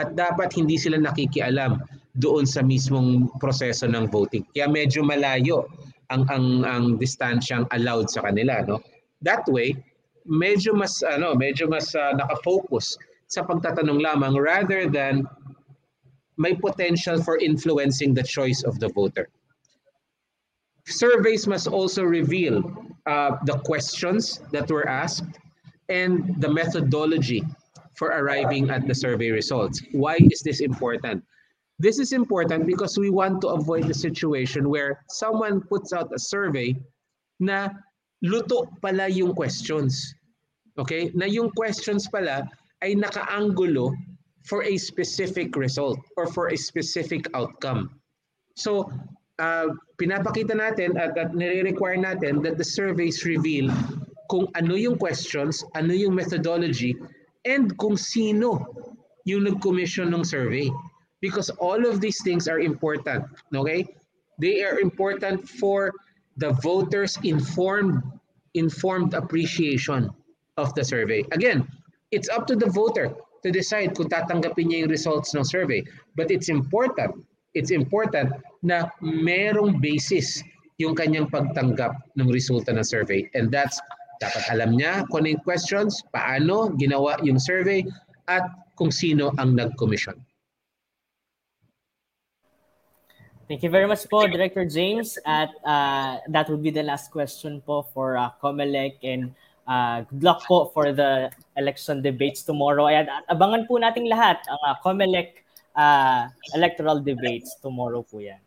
[0.00, 1.76] At dapat hindi sila nakikialam
[2.16, 4.48] doon sa mismong proseso ng voting.
[4.56, 5.68] Kaya medyo malayo
[6.10, 8.82] ang ang ang distansyang allowed sa kanila no?
[9.22, 9.78] That way
[10.26, 12.98] medyo mas ano medyo mas uh, naka-focus
[13.30, 15.24] sa pagtatanong lamang rather than
[16.40, 19.28] may potential for influencing the choice of the voter.
[20.88, 22.64] Surveys must also reveal
[23.06, 25.38] uh, the questions that were asked
[25.88, 27.44] and the methodology
[27.94, 29.82] for arriving at the survey results.
[29.92, 31.22] Why is this important
[31.80, 36.20] This is important because we want to avoid the situation where someone puts out a
[36.20, 36.76] survey
[37.40, 37.72] na
[38.20, 40.12] luto pala yung questions.
[40.76, 41.08] Okay?
[41.16, 42.44] Na yung questions pala
[42.84, 43.96] ay nakaanggulo
[44.44, 47.88] for a specific result or for a specific outcome.
[48.60, 48.92] So,
[49.40, 53.72] uh, pinapakita natin at, at nire-require natin that the surveys reveal
[54.28, 56.92] kung ano yung questions, ano yung methodology,
[57.48, 58.68] and kung sino
[59.24, 60.68] yung nag-commission ng survey
[61.20, 63.24] because all of these things are important.
[63.54, 63.86] Okay?
[64.40, 65.92] They are important for
[66.36, 68.02] the voters' informed
[68.54, 70.10] informed appreciation
[70.56, 71.22] of the survey.
[71.30, 71.68] Again,
[72.10, 75.84] it's up to the voter to decide kung tatanggapin niya yung results ng survey.
[76.18, 78.34] But it's important, it's important
[78.66, 80.42] na merong basis
[80.82, 83.28] yung kanyang pagtanggap ng resulta ng survey.
[83.32, 83.78] And that's,
[84.20, 87.84] dapat alam niya kung ano yung questions, paano ginawa yung survey,
[88.28, 88.44] at
[88.76, 90.16] kung sino ang nag-commission.
[93.50, 95.18] Thank you very much po, Director James.
[95.26, 99.34] At uh, that would be the last question po for uh, Comelec and
[99.66, 102.86] uh, good luck po for the election debates tomorrow.
[102.86, 105.42] At, at abangan po nating lahat ang uh, Comelec
[105.74, 108.38] uh, electoral debates tomorrow po yan.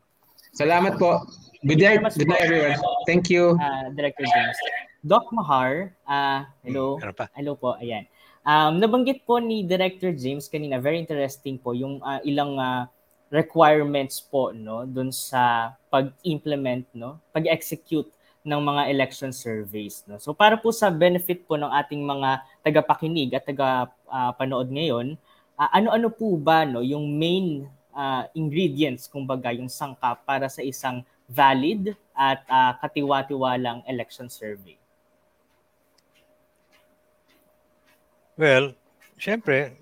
[0.56, 1.20] Salamat po.
[1.68, 2.80] Good night, good night everyone.
[3.04, 3.60] Thank you.
[3.60, 4.56] Uh, Director James.
[5.04, 6.96] Doc Mahar, uh, hello.
[7.36, 8.08] Hello po, ayan.
[8.48, 12.88] Um, nabanggit po ni Director James kanina, very interesting po, yung uh, ilang uh,
[13.34, 18.06] requirements po no dun sa pag-implement no, pag-execute
[18.46, 20.22] ng mga election surveys no.
[20.22, 25.18] So para po sa benefit po ng ating mga tagapakinig at taga uh, panood ngayon,
[25.58, 27.66] uh, ano-ano po ba no yung main
[27.98, 34.78] uh, ingredients kumbaga yung sangkap para sa isang valid at uh, katiwa-tiwalang election survey?
[38.38, 38.78] Well,
[39.18, 39.74] syempre,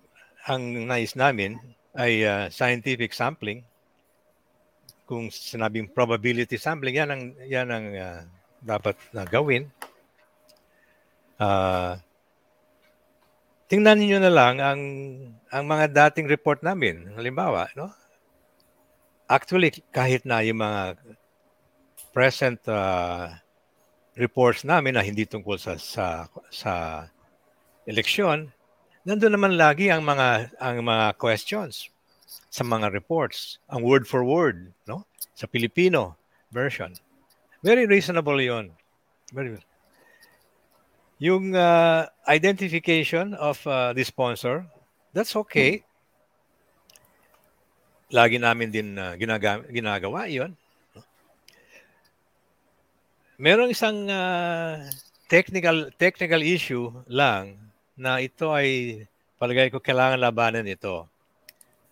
[0.47, 1.59] ang nais namin
[1.95, 3.63] ay uh, scientific sampling.
[5.03, 8.21] Kung sinabing probability sampling, yan ang, yan ang uh,
[8.63, 9.67] dapat na gawin.
[11.41, 11.97] Uh,
[13.65, 14.81] tingnan niyo na lang ang
[15.49, 17.11] ang mga dating report namin.
[17.17, 17.89] Halimbawa, no?
[19.25, 20.99] Actually, kahit na yung mga
[22.11, 23.31] present uh,
[24.19, 26.73] reports namin na hindi tungkol sa sa sa
[27.87, 28.51] eleksyon,
[29.05, 31.89] nandun naman lagi ang mga ang mga questions
[32.51, 35.07] sa mga reports, ang word for word, no?
[35.33, 36.19] Sa Filipino
[36.51, 36.93] version.
[37.63, 38.75] Very reasonable yon.
[39.31, 39.57] Very
[41.21, 44.65] Yung uh, identification of uh, the sponsor,
[45.13, 45.85] that's okay.
[48.11, 50.57] Lagi namin din uh, ginaga- ginagawa yon.
[53.37, 54.81] Merong isang uh,
[55.29, 57.70] technical technical issue lang
[58.01, 59.05] na ito ay
[59.37, 61.05] palagay ko kailangan labanan ito.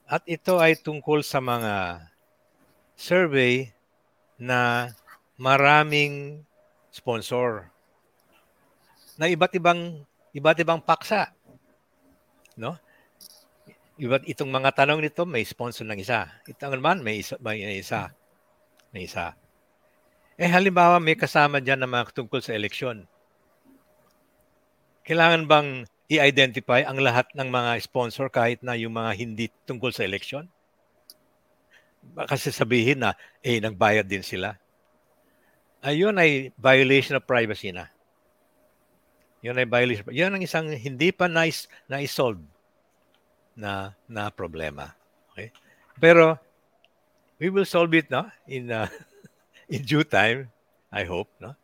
[0.09, 2.01] At ito ay tungkol sa mga
[2.97, 3.69] survey
[4.41, 4.89] na
[5.37, 6.41] maraming
[6.89, 7.69] sponsor
[9.21, 10.01] na iba't ibang
[10.33, 11.29] iba't ibang paksa.
[12.57, 12.73] No?
[14.01, 16.25] Iba't itong mga tanong nito may sponsor ng isa.
[16.49, 18.09] Ito naman may isa, may isa.
[18.89, 19.37] May isa.
[20.41, 23.05] Eh halimbawa may kasama diyan na mga tungkol sa eleksyon.
[25.05, 25.69] Kailangan bang
[26.09, 30.49] i-identify ang lahat ng mga sponsor kahit na yung mga hindi tungkol sa eleksyon?
[32.17, 33.13] Kasi sabihin na,
[33.45, 34.57] eh, nagbayad din sila.
[35.85, 37.87] Ayun ay violation of privacy na.
[39.39, 40.03] Yun ay violation.
[40.11, 42.43] Yan ang isang hindi pa nice na isolve
[43.55, 44.91] na na problema.
[45.31, 45.55] Okay?
[45.95, 46.35] Pero
[47.39, 48.91] we will solve it no in uh,
[49.73, 50.51] in due time,
[50.91, 51.55] I hope, no.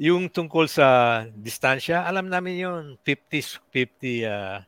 [0.00, 4.58] Yung tungkol sa distansya, alam namin yun, 50 50 uh,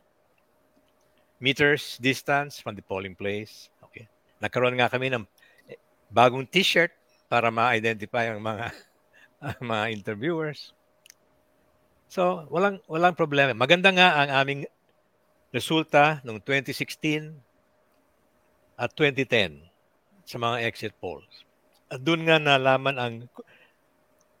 [1.41, 3.73] meters distance from the polling place.
[3.89, 4.05] Okay.
[4.37, 5.25] Nagkaroon nga kami ng
[5.65, 5.81] eh,
[6.13, 6.93] bagong t-shirt
[7.25, 8.69] para ma-identify ang mga
[9.57, 10.77] ang mga interviewers.
[12.13, 13.57] So, walang walang problema.
[13.57, 14.69] Maganda nga ang aming
[15.49, 17.33] resulta noong 2016
[18.77, 19.65] at 2010
[20.29, 21.41] sa mga exit polls.
[21.89, 23.13] At doon nga nalaman ang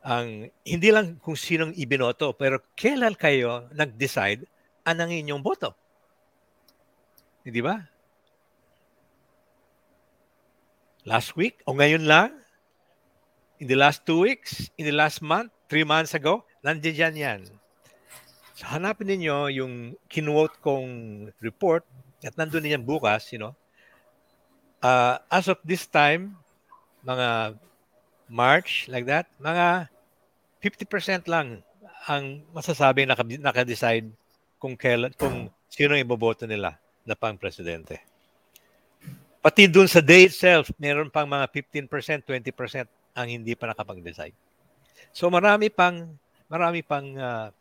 [0.03, 4.43] ang hindi lang kung sinong ibinoto, pero kailan kayo nag-decide
[4.83, 5.71] anong inyong boto.
[7.47, 7.79] Di ba?
[11.07, 12.31] Last week o ngayon lang?
[13.63, 14.67] In the last two weeks?
[14.75, 15.51] In the last month?
[15.71, 16.43] Three months ago?
[16.63, 17.41] Nandiyan yan.
[18.59, 19.73] So, hanapin ninyo yung
[20.11, 20.87] kinuot kong
[21.39, 21.87] report
[22.23, 23.55] at nandun yan bukas, you know.
[24.83, 26.35] Uh, as of this time,
[27.07, 27.59] mga
[28.27, 29.91] March, like that, mga
[30.63, 31.59] 50% lang
[32.07, 34.07] ang masasabing naka, naka-decide
[34.55, 37.99] kung kailan, kung sino iboboto nila na pang presidente.
[39.43, 44.35] Pati dun sa day itself, meron pang mga 15%, 20% ang hindi pa nakapag-decide.
[45.11, 46.15] So marami pang
[46.47, 47.51] marami pang uh,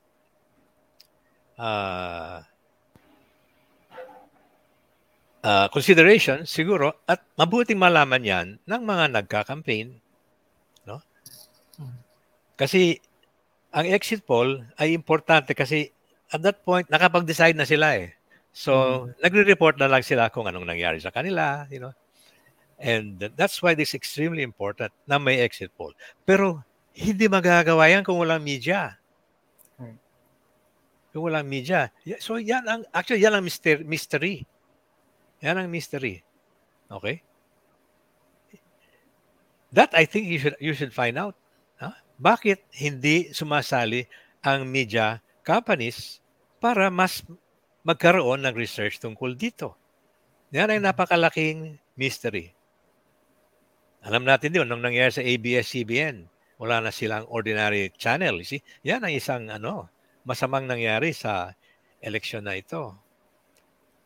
[1.59, 2.39] uh,
[5.43, 10.02] uh, consideration siguro at mabuting malaman yan ng mga nagka-campaign.
[12.63, 13.03] Kasi
[13.75, 15.91] ang exit poll ay importante kasi
[16.31, 18.15] at that point, nakapag-decide na sila eh.
[18.55, 18.73] So,
[19.11, 19.21] mm.
[19.21, 21.93] nagre-report na lang sila kung anong nangyari sa kanila, you know.
[22.79, 25.93] And that's why this is extremely important na may exit poll.
[26.25, 26.63] Pero
[26.95, 29.03] hindi magagawa yan kung walang media.
[31.13, 31.93] Yung walang media.
[32.19, 33.85] So yan ang, actually yan ang mystery.
[33.85, 34.35] mystery.
[35.45, 36.25] Yan ang mystery.
[36.89, 37.21] Okay?
[39.73, 41.37] That I think you should you should find out.
[42.23, 44.07] Bakit hindi sumasali
[44.47, 46.23] ang media companies
[46.63, 47.27] para mas
[47.83, 49.75] magkaroon ng research tungkol dito?
[50.55, 52.55] Yan ay napakalaking mystery.
[54.07, 56.31] Alam natin din, nung nangyari sa ABS-CBN,
[56.63, 58.39] wala na silang ordinary channel.
[58.39, 58.63] You see?
[58.87, 59.91] Yan ang isang ano,
[60.23, 61.51] masamang nangyari sa
[61.99, 62.95] eleksyon na ito.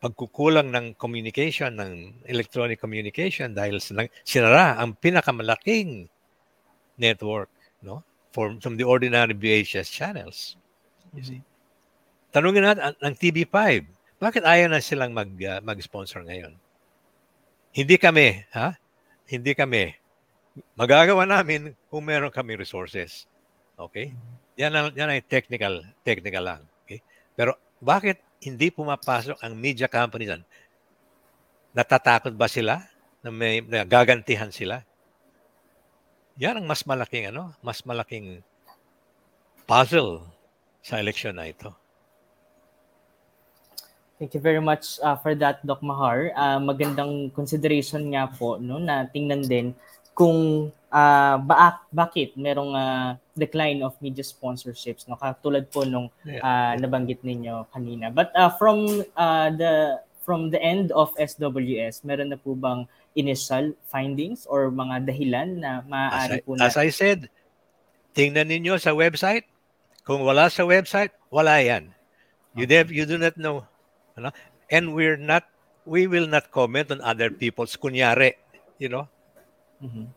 [0.01, 3.77] Pagkukulang ng communication, ng electronic communication dahil
[4.25, 6.09] sinara ang pinakamalaking
[6.97, 7.49] network
[7.81, 8.03] no
[8.37, 10.61] from, from the ordinary VHS channels.
[11.17, 11.41] You see?
[12.29, 13.81] Tanungin natin ang TV5,
[14.21, 16.53] bakit ayaw na silang mag, uh, mag-sponsor ngayon?
[17.73, 18.77] Hindi kami, ha?
[19.25, 19.97] Hindi kami.
[20.77, 23.25] Magagawa namin kung meron kami resources.
[23.73, 24.13] Okay?
[24.57, 26.61] Yan, ang, yan ay technical, technical lang.
[26.85, 27.01] Okay?
[27.33, 30.43] Pero bakit hindi pumapasok ang media company dyan?
[31.73, 32.81] Natatakot ba sila
[33.21, 34.81] na may na gagantihan sila?
[36.37, 38.45] Yan ang mas malaking ano, mas malaking
[39.65, 40.21] puzzle
[40.85, 41.73] sa election na ito.
[44.17, 46.33] Thank you very much uh, for that, Doc Mahar.
[46.33, 49.77] Uh, magandang consideration nga po no, na tingnan din
[50.17, 56.73] kung uh, ba- bakit merong uh, decline of media sponsorships no katulad po nung uh,
[56.81, 62.39] nabanggit ninyo kanina but uh, from uh, the from the end of SWS meron na
[62.41, 67.27] po bang initial findings or mga dahilan na maaari po na As I said
[68.13, 69.49] tingnan ninyo sa website
[70.05, 71.89] kung wala sa website wala yan
[72.53, 72.77] you okay.
[72.77, 73.65] have, you do not know
[74.13, 74.29] ano?
[74.69, 75.49] and we're not
[75.89, 78.37] we will not comment on other people's kunyari
[78.77, 79.09] you know
[79.83, 80.07] Mm-hmm.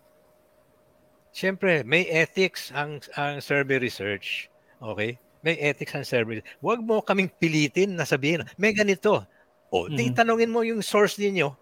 [1.31, 4.51] Siyempre, may ethics ang ang survey research.
[4.81, 5.21] Okay?
[5.45, 6.43] May ethics ang survey.
[6.59, 9.25] Huwag mo kaming pilitin na sabihin, may ganito.
[9.71, 10.17] O, mm-hmm.
[10.17, 11.55] tanongin mo yung source ninyo.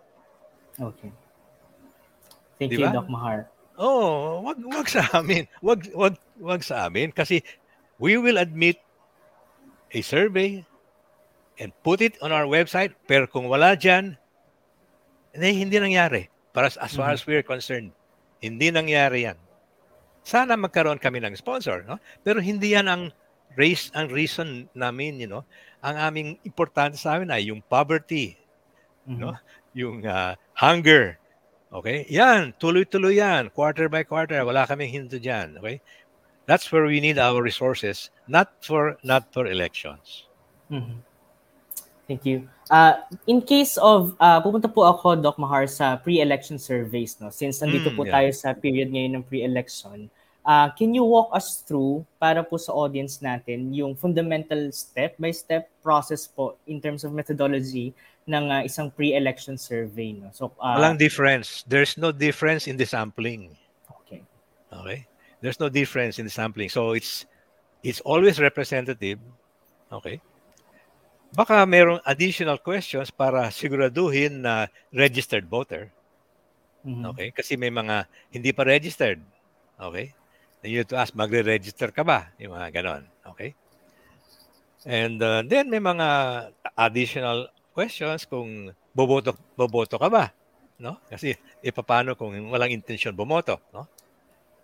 [0.78, 1.12] Okay.
[2.58, 2.90] Thank diba?
[2.90, 3.46] you, Doc Mahar.
[3.78, 5.46] Oh, wag wag sa amin.
[5.62, 7.46] Wag wag wag sa amin kasi
[8.02, 8.82] we will admit
[9.94, 10.66] a survey
[11.62, 12.94] and put it on our website.
[13.06, 14.18] Pero kung wala dyan,
[15.34, 16.30] hindi, hindi nangyari.
[16.50, 17.30] Para as far as mm-hmm.
[17.30, 17.94] we're concerned,
[18.42, 19.38] hindi nangyari yan.
[20.26, 22.02] Sana magkaroon kami ng sponsor, no?
[22.26, 23.02] Pero hindi yan ang
[23.54, 25.46] race ang reason namin, you know.
[25.82, 28.34] Ang aming importante sa amin ay yung poverty,
[29.06, 29.18] mm-hmm.
[29.22, 29.34] no?
[29.74, 31.18] Yung uh, hunger.
[31.68, 32.08] Okay?
[32.08, 35.80] Yan, tuloy-tuloy yan, quarter by quarter, wala kaming hinto diyan, okay?
[36.48, 40.24] That's where we need our resources, not for not for elections.
[40.72, 41.04] Mm-hmm.
[42.08, 42.48] Thank you.
[42.72, 47.28] Uh, in case of, uh, pupunta po ako, Doc Mahar, sa pre-election surveys, no?
[47.28, 48.16] Since nandito mm, po yeah.
[48.16, 50.08] tayo sa period ngayon ng pre-election,
[50.48, 56.24] uh, can you walk us through, para po sa audience natin, yung fundamental step-by-step process
[56.24, 57.92] po in terms of methodology
[58.28, 60.28] ng uh, isang pre-election survey, no?
[60.36, 61.64] So, uh, Walang difference.
[61.64, 63.56] There's no difference in the sampling.
[64.04, 64.20] Okay.
[64.68, 65.08] Okay?
[65.40, 66.68] There's no difference in the sampling.
[66.68, 67.24] So it's
[67.80, 69.18] it's always representative.
[69.88, 70.20] Okay?
[71.32, 75.88] Baka merong additional questions para siguraduhin na registered voter.
[76.84, 77.04] Mm-hmm.
[77.14, 77.28] Okay?
[77.32, 79.20] Kasi may mga hindi pa registered.
[79.80, 80.12] Okay?
[80.60, 82.34] Then you have to ask, magre-register ka ba?
[82.42, 83.06] Yung mga ganon.
[83.30, 83.54] Okay?
[84.88, 86.08] And uh, then may mga
[86.74, 87.46] additional
[87.78, 90.34] questions kung boboto, boboto ka ba?
[90.82, 90.98] No?
[91.06, 93.62] Kasi ipapano kung walang intensyon bumoto.
[93.70, 93.86] No?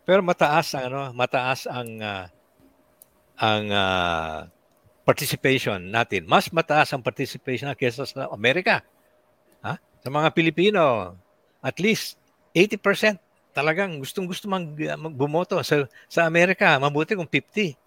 [0.02, 2.26] Pero mataas ang ano, mataas ang uh,
[3.38, 4.38] ang uh,
[5.06, 6.26] participation natin.
[6.26, 8.82] Mas mataas ang participation kaysa sa Amerika.
[9.62, 9.78] Ha?
[9.78, 11.14] Sa mga Pilipino,
[11.62, 12.18] at least
[12.50, 13.22] 80%
[13.54, 14.66] talagang gustong-gusto mag,
[14.98, 16.74] magbumoto sa sa Amerika.
[16.82, 17.78] Mabuti kung 50.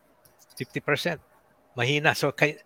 [0.55, 1.19] 50%.
[1.75, 2.15] Mahina.
[2.15, 2.57] So kay,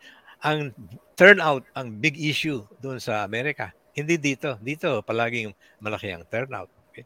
[0.41, 0.73] ang
[1.13, 3.71] turnout ang big issue doon sa Amerika.
[3.93, 4.57] Hindi dito.
[4.57, 6.69] Dito palaging malaki ang turnout.
[6.91, 7.05] Okay?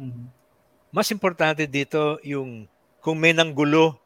[0.00, 0.26] Mm-hmm.
[0.94, 2.64] Mas importante dito yung
[3.04, 4.00] kung may nanggulo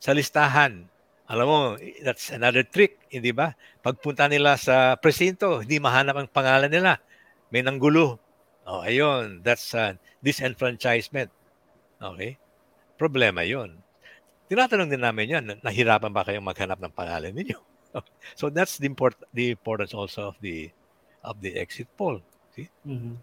[0.00, 0.88] sa listahan.
[1.28, 1.60] Alam mo,
[2.00, 3.52] that's another trick, hindi ba?
[3.84, 6.96] Pagpunta nila sa presinto, hindi mahanap ang pangalan nila.
[7.52, 8.16] May nanggulo.
[8.64, 9.92] Oh, ayun, that's uh,
[10.24, 11.28] disenfranchisement.
[12.00, 12.40] Okay?
[12.96, 13.76] Problema yon.
[14.48, 17.60] Tinatanong din namin yan, nahirapan ba kayong maghanap ng pangalan ninyo?
[18.34, 20.70] So that's the, import, the importance also of the
[21.24, 22.20] of the exit poll.
[22.54, 22.68] See?
[22.86, 23.14] Mm-hmm.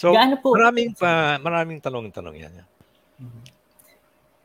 [0.00, 2.54] So, Gaano po, maraming pa, maraming tanong-tanong yan.
[3.20, 3.42] Mm-hmm.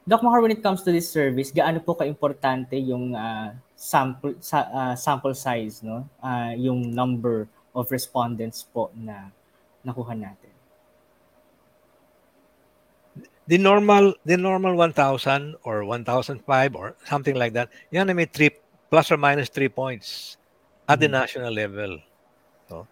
[0.05, 4.70] Doc Mahar, when it comes to this service, gaano po kaimportante yung uh, sample sa,
[4.70, 6.05] uh, sample size, no?
[6.22, 9.34] Uh, yung number of respondents po na
[9.82, 10.44] nakuha natin?
[13.45, 16.41] The normal the normal 1,000 or 1,005
[16.73, 18.49] or something like that, yan ay may three,
[18.89, 20.37] plus or minus 3 points
[20.89, 21.01] at mm-hmm.
[21.01, 22.01] the national level.
[22.65, 22.89] So,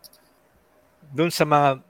[1.14, 1.82] doon sa mga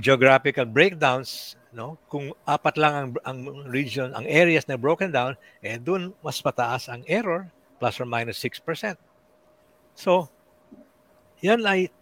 [0.00, 2.00] geographical breakdowns, no?
[2.08, 3.38] Kung apat lang ang, ang
[3.68, 8.40] region, ang areas na broken down, eh doon mas mataas ang error, plus or minus
[8.40, 8.96] 6%.
[9.92, 10.32] So,
[11.44, 11.92] yan ay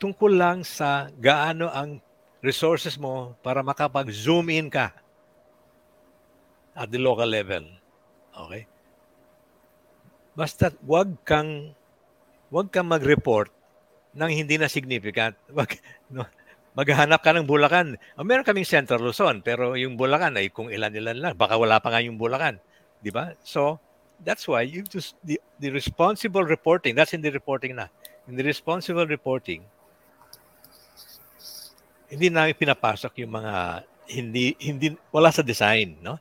[0.00, 2.00] tungkol lang sa gaano ang
[2.40, 4.92] resources mo para makapag-zoom in ka
[6.76, 7.64] at the local level.
[8.32, 8.64] Okay?
[10.32, 11.76] Basta wag kang
[12.48, 13.52] wag kang mag-report
[14.16, 15.38] ng hindi na significant.
[15.58, 15.70] Wag
[16.10, 16.26] no,
[16.74, 17.94] maghanap ka ng Bulacan.
[18.18, 21.34] Oh, meron kaming Central Luzon, pero yung Bulacan ay kung ilan-ilan lang.
[21.38, 22.58] Baka wala pa nga yung Bulacan.
[22.98, 23.38] Di ba?
[23.46, 23.78] So,
[24.26, 27.86] that's why you just, the, the responsible reporting, that's in the reporting na.
[28.26, 29.62] In the responsible reporting,
[32.10, 33.54] hindi namin pinapasok yung mga
[34.10, 36.18] hindi hindi wala sa design, no?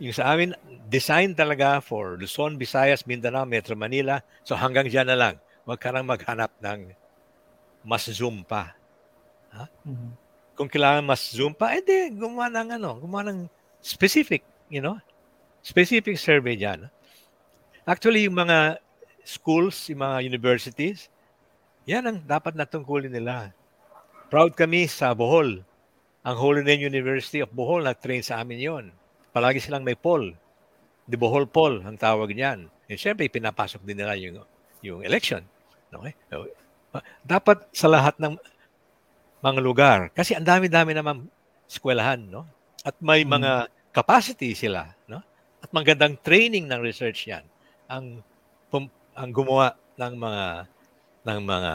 [0.00, 0.54] Yung sa amin,
[0.86, 4.22] design talaga for Luzon, Visayas, Mindanao, Metro Manila.
[4.46, 5.34] So hanggang diyan na lang.
[5.66, 6.94] Huwag ka nang maghanap ng
[7.82, 8.78] mas zoom pa.
[9.52, 9.66] Ha?
[9.84, 10.12] Mm-hmm.
[10.54, 13.50] Kung kailangan mas zoom pa, edi gumawa ng ano, gumawa ng
[13.82, 14.96] specific, you know,
[15.66, 16.86] specific survey diyan.
[17.82, 18.78] Actually, yung mga
[19.26, 21.10] schools, yung mga universities,
[21.88, 23.50] yan ang dapat natungkulin nila.
[24.28, 25.64] Proud kami sa Bohol.
[26.20, 28.84] Ang Holy Name University of Bohol, nag-train sa amin yon.
[29.32, 30.36] Palagi silang may poll.
[31.08, 32.68] The Bohol poll, ang tawag niyan.
[32.68, 34.44] And syempre, pinapasok din nila yung,
[34.84, 35.40] yung election.
[35.88, 36.12] Okay?
[37.24, 38.36] Dapat sa lahat ng
[39.40, 39.98] mga lugar.
[40.12, 41.24] Kasi ang dami-dami naman
[41.64, 42.44] eskwelahan, no?
[42.84, 43.32] At may hmm.
[43.32, 43.52] mga
[43.96, 45.24] capacity sila, no?
[45.64, 47.44] At magandang training ng research 'yan.
[47.90, 48.24] Ang
[48.72, 50.44] pum, ang gumawa ng mga
[51.28, 51.72] ng mga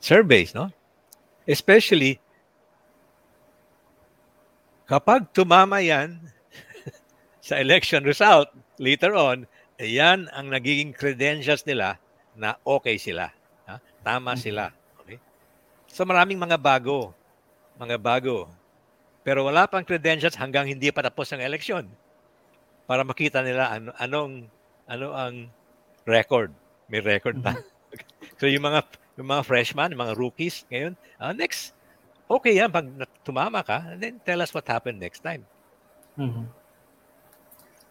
[0.00, 0.72] surveys, no?
[1.46, 2.18] Especially
[4.86, 6.14] Kapag tumama yan
[7.46, 8.46] sa election result
[8.78, 9.42] later on,
[9.82, 11.98] yan ang nagiging credentials nila
[12.38, 13.34] na okay sila.
[13.66, 13.82] Ha?
[14.06, 14.40] Tama Mhm.
[14.46, 14.70] sila.
[15.02, 15.18] Okay?
[15.90, 17.10] So maraming mga bago.
[17.82, 18.46] Mga bago.
[19.26, 21.90] Pero wala pang credentials hanggang hindi pa tapos ang election
[22.86, 24.46] para makita nila ano, anong
[24.86, 25.50] ano ang
[26.06, 26.54] record.
[26.86, 27.58] May record pa.
[28.38, 28.86] so yung mga
[29.16, 31.72] yung mga freshman, yung mga rookies ngayon, ah, next,
[32.28, 32.86] okay yan pag
[33.24, 35.44] tumama ka, and then tell us what happened next time.
[36.16, 36.44] Mhm.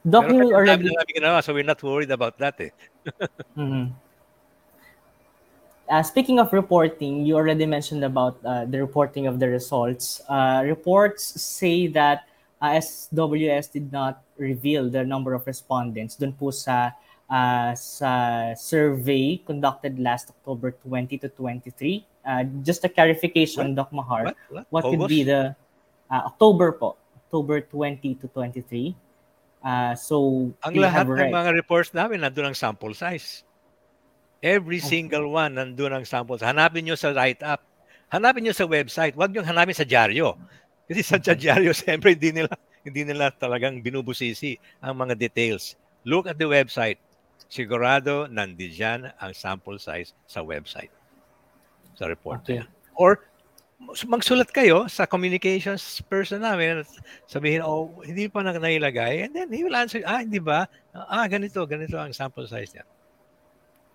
[0.05, 0.85] Doc, Pero you already...
[0.85, 2.71] namin ginawa, so we're not worried about that eh.
[3.57, 3.89] Mhm.
[5.85, 10.17] Uh, speaking of reporting, you already mentioned about uh, the reporting of the results.
[10.25, 12.25] Uh, reports say that
[12.57, 16.89] uh, SWS did not reveal the number of respondents dun po sa
[17.29, 18.11] uh, sa
[18.53, 22.05] survey conducted last October 20 to 23.
[22.25, 24.37] Uh, just a clarification, Doc Mahar, What?
[24.49, 24.65] What?
[24.69, 25.53] what could be the
[26.09, 28.95] uh, October po, October 20 to 23.
[29.65, 33.41] Uh, so Ang lahat ng mga reports namin nandun ang sample size.
[34.45, 36.49] Every single one nandun ang sample size.
[36.49, 37.65] Hanapin nyo sa write-up.
[38.13, 39.17] Hanapin nyo sa website.
[39.17, 40.37] Huwag nyo hanapin sa dyaryo.
[40.85, 42.53] Kasi sa dyaryo, siyempre, hindi nila,
[42.85, 44.53] hindi nila talagang binubusisi
[44.85, 45.73] ang mga details.
[46.05, 47.01] Look at the website.
[47.47, 50.91] Sigurado nandiyan ang sample size sa website.
[51.95, 52.65] Sa report Okay.
[52.95, 53.23] Or
[54.07, 56.89] magsulat kayo sa communications person namin at
[57.27, 59.27] sabihin, oh, hindi pa na nailagay.
[59.27, 60.65] And then he will answer, ah, hindi ba?
[60.95, 62.85] Ah, ganito, ganito ang sample size niya.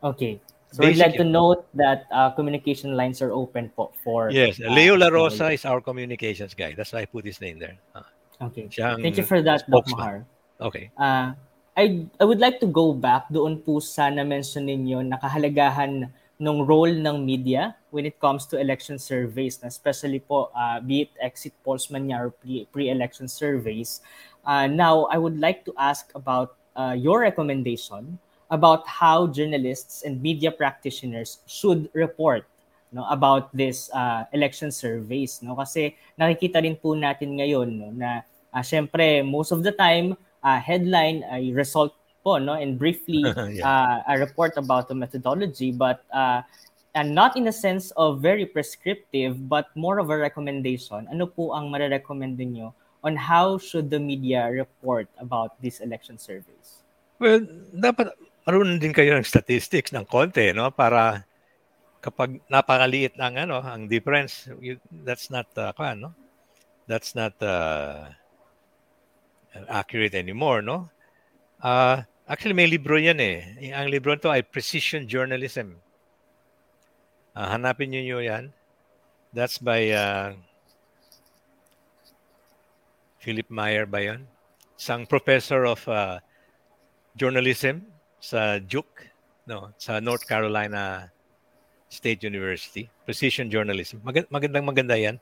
[0.05, 0.40] Okay.
[0.70, 4.70] So we'd like to note that uh, communication lines are open po for Yes, uh,
[4.70, 6.78] Leo La Rosa is our communications guy.
[6.78, 7.74] That's why I put his name there.
[7.90, 8.07] Ah,
[8.40, 8.68] Okay.
[8.72, 9.84] Thank you for that, Doc.
[9.88, 10.24] Mahar.
[10.61, 10.90] Okay.
[10.96, 11.32] Uh,
[11.81, 16.59] I I would like to go back doon po sa na-mention ninyo na kahalagahan ng
[16.68, 21.12] role ng media when it comes to election surveys, na especially po uh, be it
[21.24, 24.05] exit polls man niya or pre- pre-election surveys.
[24.45, 28.20] Uh, now, I would like to ask about uh, your recommendation
[28.51, 32.45] about how journalists and media practitioners should report
[32.91, 38.26] no about this uh, election surveys no kasi nakikita rin po natin ngayon no na
[38.51, 43.24] uh, syempre most of the time uh, headline ay result po no and briefly
[43.61, 43.64] Yeah.
[43.64, 46.43] uh, a report about the methodology but uh,
[46.95, 51.57] and not in a sense of very prescriptive but more of a recommendation ano po
[51.57, 56.80] ang marerecommend niyo on how should the media report about these election surveys
[57.20, 57.45] Well,
[57.76, 58.16] dapat
[58.49, 60.72] marunong din kayo ng statistics ng konti, no?
[60.72, 61.28] Para
[62.01, 66.16] kapag napakaliit ang ano, ang difference, you, that's not uh, no?
[66.88, 68.09] That's not uh,
[69.68, 70.90] accurate anymore, no?
[71.61, 73.70] Uh, actually may libro 'yan eh.
[73.74, 75.76] Ang libro nito ay Precision Journalism.
[77.34, 78.51] Ah, hanapin niyo 'yan.
[79.30, 80.34] That's by uh,
[83.22, 84.26] Philip Meyer ba 'yon?
[84.74, 86.18] Isang professor of uh,
[87.14, 87.84] journalism
[88.18, 89.12] sa Duke,
[89.44, 91.12] no, sa North Carolina
[91.90, 94.01] State University, precision journalism.
[94.07, 95.20] Mag- magandang maganda 'yan.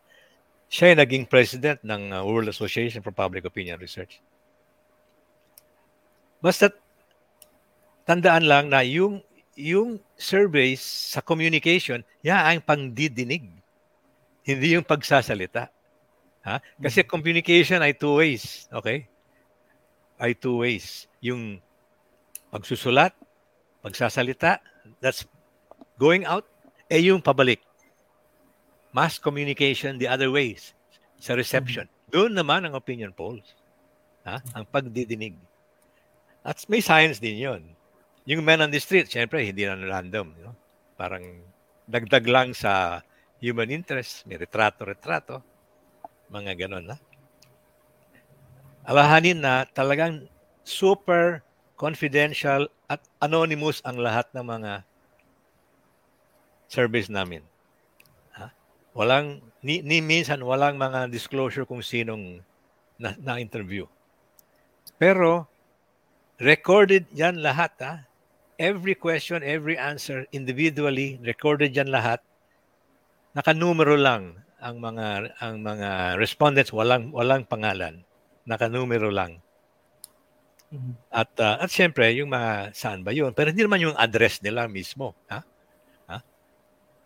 [0.69, 4.21] Siya ay naging president ng uh, World Association for Public Opinion Research.
[6.45, 6.71] Basta
[8.05, 9.25] tandaan lang na yung
[9.59, 13.51] yung surveys sa communication, yan ang pangdidinig.
[14.47, 15.66] Hindi yung pagsasalita.
[16.47, 16.62] Ha?
[16.79, 19.11] Kasi communication ay two ways, okay?
[20.14, 21.11] Ay two ways.
[21.19, 21.59] Yung
[22.55, 23.12] pagsusulat,
[23.83, 24.62] pagsasalita,
[25.03, 25.27] that's
[25.99, 26.47] going out,
[26.87, 27.61] eh yung pabalik.
[28.93, 30.72] Mass communication the other ways,
[31.20, 31.89] sa reception.
[32.09, 33.57] Doon naman ang opinion polls.
[34.24, 34.41] Ha?
[34.57, 35.36] Ang pagdidinig.
[36.41, 37.62] At may science din yon.
[38.24, 40.32] Yung men on the street, syempre, hindi na random.
[40.36, 40.57] You know?
[40.97, 41.24] Parang
[41.89, 43.05] dagdag lang sa
[43.41, 45.41] human interest, may retrato-retrato,
[46.32, 46.93] mga ganon.
[46.93, 46.97] Ha?
[48.89, 50.24] Alahanin na talagang
[50.64, 51.45] super
[51.76, 54.72] confidential at anonymous ang lahat ng mga
[56.68, 57.45] service namin.
[58.99, 62.42] Walang, ni, ni minsan walang mga disclosure kung sinong
[62.99, 63.86] na, na-interview.
[64.99, 65.46] Pero,
[66.42, 67.70] recorded yan lahat.
[67.78, 67.94] Ha?
[68.59, 72.18] Every question, every answer, individually, recorded yan lahat.
[73.38, 78.03] Nakanumero lang ang mga ang mga respondents walang walang pangalan
[78.42, 79.38] nakanumero lang
[81.14, 84.66] at uh, at siyempre yung mga saan ba yun pero hindi naman yung address nila
[84.66, 85.46] mismo ha?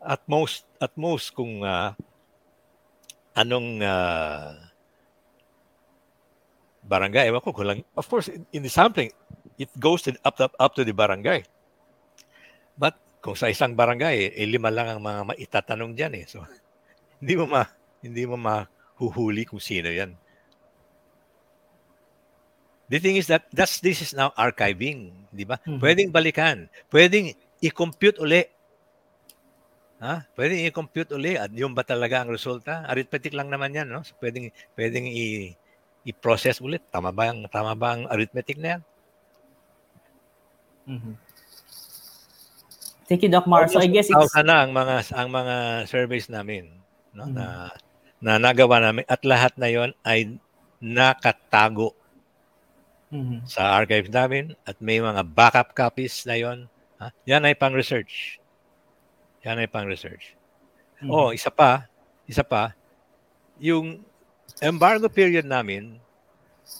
[0.03, 1.95] At most at most kung uh,
[3.39, 4.59] anong uh,
[6.83, 9.15] barangay ewan ko kung lang of course in, in the sampling
[9.57, 11.41] it goes to, up, up up to the barangay
[12.75, 16.43] but kung sa isang barangay eh, lima lang ang mga maitatanong diyan eh so
[17.23, 17.63] hindi mo ma
[18.03, 20.19] hindi mo mahuhuli kung sino yan
[22.93, 25.57] The thing is that that's this is now archiving, di ba?
[25.65, 25.81] Mhm.
[25.81, 27.33] Pwedeng balikan, pwedeng
[27.65, 28.45] i-compute uli.
[30.03, 30.27] Ha?
[30.35, 32.83] Pwedeng i-compute uli at yung ba talaga ang resulta?
[32.91, 34.03] Arithmetic lang naman 'yan, no?
[34.03, 35.55] So, pwedeng pwedeng i
[36.03, 36.83] i-process ulit.
[36.91, 38.83] Tama ba ang tama ba ang arithmetic na 'yan?
[40.91, 41.15] Mhm.
[43.07, 43.71] Thank you, Doc Mar.
[43.71, 44.19] So I guess it's...
[44.19, 45.55] Almost 2,000 na ang mga ang mga
[45.87, 46.75] surveys namin,
[47.15, 47.31] no?
[47.31, 47.35] Mhm.
[47.39, 47.47] Na
[48.19, 50.35] na nagawa namin at lahat na 'yon ay
[50.83, 51.95] nakatago
[53.15, 53.47] Mhm.
[53.47, 56.67] sa archives namin at may mga backup copies na 'yon.
[56.99, 57.15] Ha?
[57.31, 58.41] Yan ay pang research.
[59.43, 60.38] Yan ay pang research.
[61.03, 61.11] Mhm.
[61.11, 61.90] Oh, isa pa,
[62.30, 62.74] isa pa,
[63.59, 64.07] yung
[64.62, 65.99] embargo period namin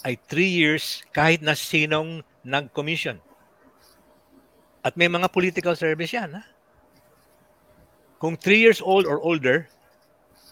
[0.07, 3.19] ay three years kahit na sinong nag-commission.
[4.83, 6.39] At may mga political service yan.
[6.39, 6.43] Ha?
[8.19, 9.67] Kung three years old or older,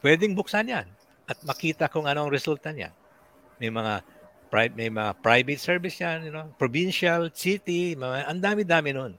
[0.02, 0.86] pwedeng buksan yan
[1.30, 2.94] at makita kung anong resulta niyan.
[3.62, 4.02] May mga
[4.50, 9.14] pri- may mga private service yan, you know, provincial, city, mga, ang dami-dami nun.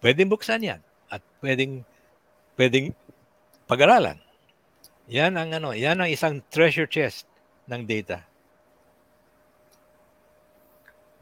[0.00, 0.80] Pwedeng buksan yan
[1.12, 1.84] at pwedeng
[2.56, 2.96] pwedeng
[3.68, 4.16] pag-aralan.
[5.12, 7.28] Yan ang ano, yan ang isang treasure chest
[7.68, 8.24] ng data.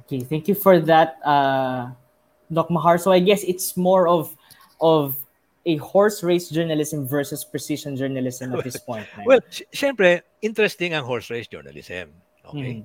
[0.06, 1.90] Okay, thank you for that, uh,
[2.50, 2.98] Doc Mahar.
[2.98, 4.34] So I guess it's more of
[4.82, 5.14] of
[5.66, 9.06] a horse race journalism versus precision journalism at this point.
[9.14, 9.26] right?
[9.26, 12.10] Well, sy- syempre, interesting ang horse race journalism.
[12.42, 12.82] Okay?
[12.82, 12.84] Mhm.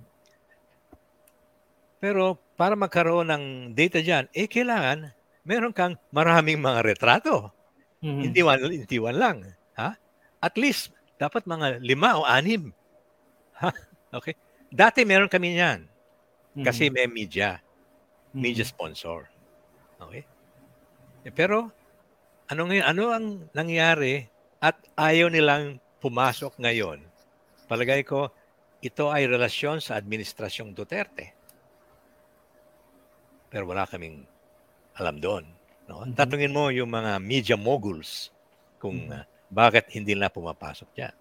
[1.98, 3.44] Pero para magkaroon ng
[3.74, 5.10] data diyan, eh kailangan
[5.46, 7.54] meron kang maraming mga retrato.
[8.02, 8.22] Mhm.
[8.30, 9.38] Hindi one, hindi one lang.
[9.78, 9.96] Ha?
[10.42, 10.92] At least,
[11.22, 12.74] dapat mga lima o anim.
[13.62, 13.72] Ha?
[14.12, 14.36] Okay?
[14.74, 15.88] Dati meron kami niyan.
[16.66, 17.60] Kasi may media.
[18.36, 19.28] Media sponsor.
[20.00, 20.24] Okay?
[21.24, 21.72] Eh, pero,
[22.48, 24.28] ano ngayon, ano ang nangyari
[24.60, 27.04] at ayaw nilang pumasok ngayon?
[27.68, 28.32] Palagay ko,
[28.80, 31.34] ito ay relasyon sa administrasyong Duterte.
[33.50, 34.28] Pero wala kaming
[34.96, 35.46] alam doon.
[35.86, 36.04] No?
[36.04, 36.16] Mhm.
[36.18, 38.32] Tatungin mo yung mga media moguls
[38.82, 41.16] kung ah, bakit hindi na pumapasok dyan.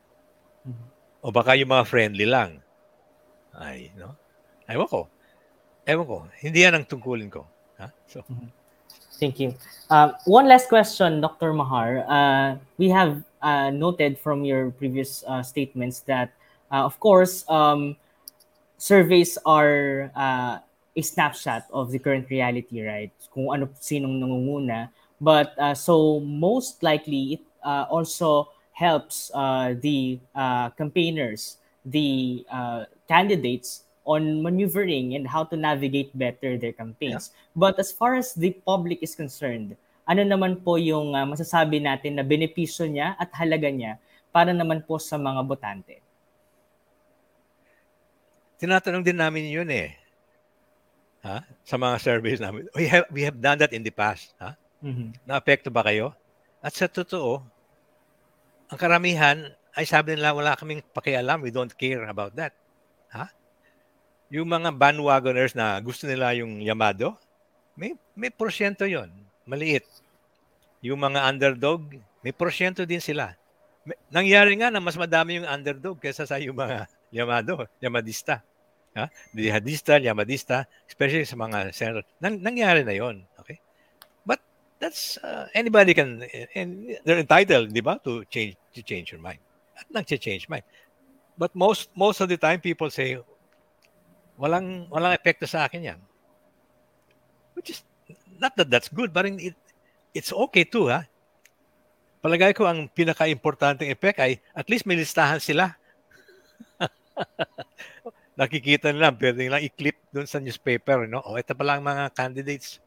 [0.64, 0.86] Mhm.
[1.24, 2.60] O baka yung mga friendly lang.
[3.54, 4.16] Ay, no?
[4.66, 5.00] Ewan ko.
[5.84, 6.16] Ewan ko.
[6.40, 7.44] Hindi yan ang tungkulin ko.
[7.78, 7.88] Ha?
[8.08, 8.24] So,
[9.20, 9.54] Thank you.
[9.88, 11.52] Uh, one last question, Dr.
[11.54, 12.02] Mahar.
[12.08, 16.34] Uh, we have uh, noted from your previous uh, statements that,
[16.72, 17.96] uh, of course, um,
[18.76, 20.58] surveys are uh,
[20.96, 23.12] a snapshot of the current reality, right?
[23.32, 24.90] Kung ano sinong nangunguna.
[25.20, 32.84] But uh, so most likely, it uh, also helps uh, the uh, campaigners, the uh,
[33.06, 37.32] candidates on maneuvering and how to navigate better their campaigns.
[37.56, 42.20] But as far as the public is concerned, ano naman po yung uh, masasabi natin
[42.20, 43.96] na benepisyo niya at halaga niya
[44.28, 46.04] para naman po sa mga botante?
[48.64, 49.92] tinatanong din namin yun eh.
[51.24, 51.40] Ha?
[51.64, 52.68] Sa mga surveys namin.
[52.76, 54.36] We have, we have done that in the past.
[54.38, 54.54] Ha?
[54.84, 55.16] Mhm.
[55.24, 56.12] Naapekto ba kayo?
[56.60, 57.40] At sa totoo,
[58.68, 61.40] ang karamihan ay sabi nila wala kaming pakialam.
[61.40, 62.52] We don't care about that.
[63.16, 63.32] Ha?
[64.28, 67.16] Yung mga bandwagoners na gusto nila yung Yamado,
[67.74, 69.08] may, may porsyento yon
[69.48, 69.84] Maliit.
[70.84, 71.88] Yung mga underdog,
[72.20, 73.32] may porsyento din sila.
[73.84, 78.44] May- nangyari nga na mas madami yung underdog kaysa sa yung mga Yamado, Yamadista.
[78.94, 79.10] Ha?
[79.34, 82.06] Jihadista, Yamadista, especially sa mga senator.
[82.22, 83.58] Nang, nangyari na yon Okay?
[84.22, 84.38] But
[84.78, 86.22] that's, uh, anybody can,
[86.54, 89.42] and they're entitled, di ba, to change, to change your mind.
[89.74, 90.62] At nag-change mind.
[91.34, 93.18] But most, most of the time, people say,
[94.38, 96.00] walang, walang epekto sa akin yan.
[97.58, 97.82] Which is,
[98.38, 99.58] not that that's good, but it,
[100.14, 101.02] it's okay too, ha?
[102.22, 105.74] Palagay ko ang pinaka-importanting effect ay at least may listahan sila.
[108.34, 111.22] Nakikita nila, pwede nilang i-clip doon sa newspaper, no?
[111.22, 112.82] O, ito pala ang mga candidates.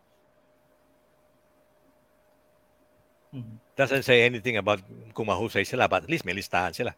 [3.31, 3.55] Mhm.
[3.75, 4.83] Doesn't say anything about
[5.15, 6.91] kung mahusay sila, but at least may listahan sila.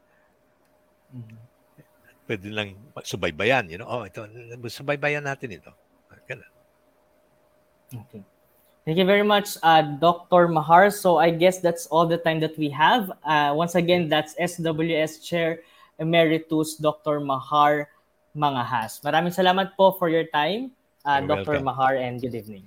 [1.14, 1.38] Mhm.
[2.26, 3.90] Pwede lang subaybayan, you know?
[3.90, 4.26] Oh, ito,
[4.70, 5.74] subaybayan natin ito.
[6.30, 6.50] Ganun.
[7.90, 8.22] Okay.
[8.86, 10.50] Thank you very much, uh, Dr.
[10.50, 10.90] Mahar.
[10.90, 13.14] So I guess that's all the time that we have.
[13.26, 15.62] Uh, once again, that's SWS Chair
[15.98, 17.20] Emeritus Dr.
[17.20, 17.90] Mahar
[18.34, 19.02] Mangahas.
[19.02, 20.72] Maraming salamat po for your time,
[21.04, 21.60] uh, You're Dr.
[21.60, 21.68] welcome.
[21.70, 22.66] Mahar, and good evening.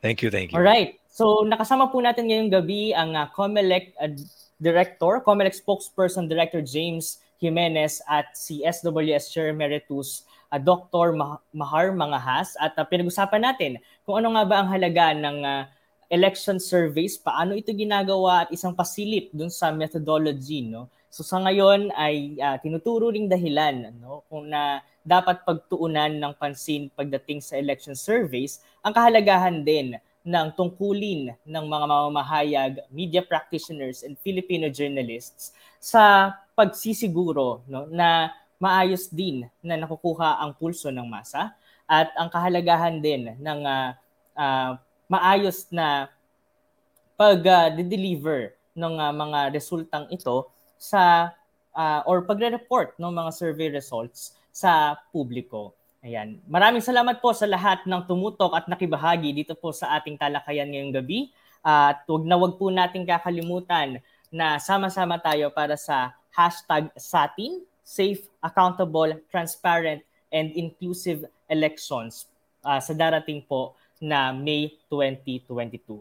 [0.00, 0.56] Thank you, thank you.
[0.56, 0.96] All right.
[1.10, 4.12] So nakasama po natin ngayong gabi ang uh, COMELEC uh,
[4.60, 11.12] Director, COMELEC Spokesperson Director James Jimenez at si SWS Chair Emeritus uh, Dr.
[11.16, 13.72] Ma- Mahar Mangahas at uh, pinag-usapan natin
[14.04, 15.62] kung ano nga ba ang halaga ng uh,
[16.10, 21.90] election surveys, paano ito ginagawa at isang pasilip dun sa methodology no So sa ngayon
[21.98, 27.98] ay uh, tinuturo ring dahilan no, kung na dapat pagtuunan ng pansin pagdating sa election
[27.98, 35.50] surveys ang kahalagahan din ng tungkulin ng mga mamamahayag, media practitioners, and Filipino journalists
[35.82, 38.30] sa pagsisiguro no, na
[38.62, 41.50] maayos din na nakukuha ang pulso ng masa
[41.90, 43.90] at ang kahalagahan din ng uh,
[44.38, 44.78] uh,
[45.10, 46.06] maayos na
[47.18, 50.46] pag-deliver uh, ng uh, mga resultang ito
[50.80, 51.28] sa
[51.76, 55.76] uh, or pagre-report ng mga survey results sa publiko.
[56.00, 56.40] Ayan.
[56.48, 60.96] Maraming salamat po sa lahat ng tumutok at nakibahagi dito po sa ating talakayan ngayong
[60.96, 61.28] gabi.
[61.60, 64.00] At huwag na wag po natin kakalimutan
[64.32, 70.00] na sama-sama tayo para sa hashtag SATIN, Safe, Accountable, Transparent,
[70.32, 72.30] and Inclusive Elections
[72.64, 76.00] uh, sa darating po na May 2022.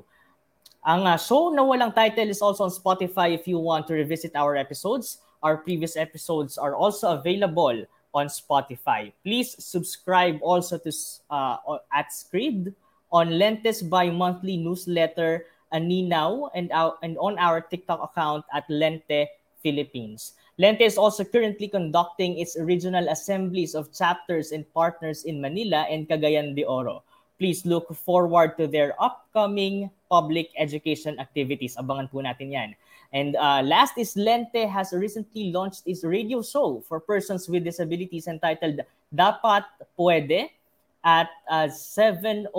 [0.88, 4.32] Ang uh, show na walang title is also on Spotify if you want to revisit
[4.36, 5.20] our episodes.
[5.44, 7.84] Our previous episodes are also available
[8.16, 9.12] on Spotify.
[9.24, 10.92] Please subscribe also to
[11.30, 12.72] uh, at Scribd
[13.12, 19.28] on Lentes by monthly newsletter Aninaw and, our, and on our TikTok account at Lente
[19.62, 20.34] Philippines.
[20.58, 26.08] Lente is also currently conducting its regional assemblies of chapters and partners in Manila and
[26.08, 27.04] Cagayan de Oro.
[27.40, 31.80] Please look forward to their upcoming public education activities.
[31.80, 32.70] Abangan po natin yan.
[33.10, 38.28] And uh, last is Lente has recently launched its radio show for persons with disabilities
[38.30, 39.66] entitled Dapat
[39.98, 40.54] Puede
[41.02, 42.54] at uh, 702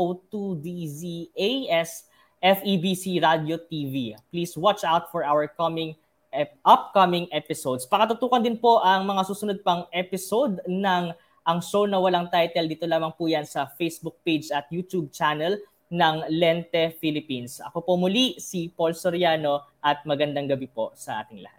[0.64, 2.10] DZAS
[2.40, 4.16] FEBC Radio TV.
[4.32, 5.94] Please watch out for our coming
[6.32, 7.84] ep- upcoming episodes.
[7.84, 11.12] Pakatutukan din po ang mga susunod pang episode ng
[11.50, 12.70] ang show na walang title.
[12.70, 15.58] Dito lamang po yan sa Facebook page at YouTube channel
[15.90, 17.58] ng Lente Philippines.
[17.58, 21.58] Ako po muli si Paul Soriano at magandang gabi po sa ating lahat.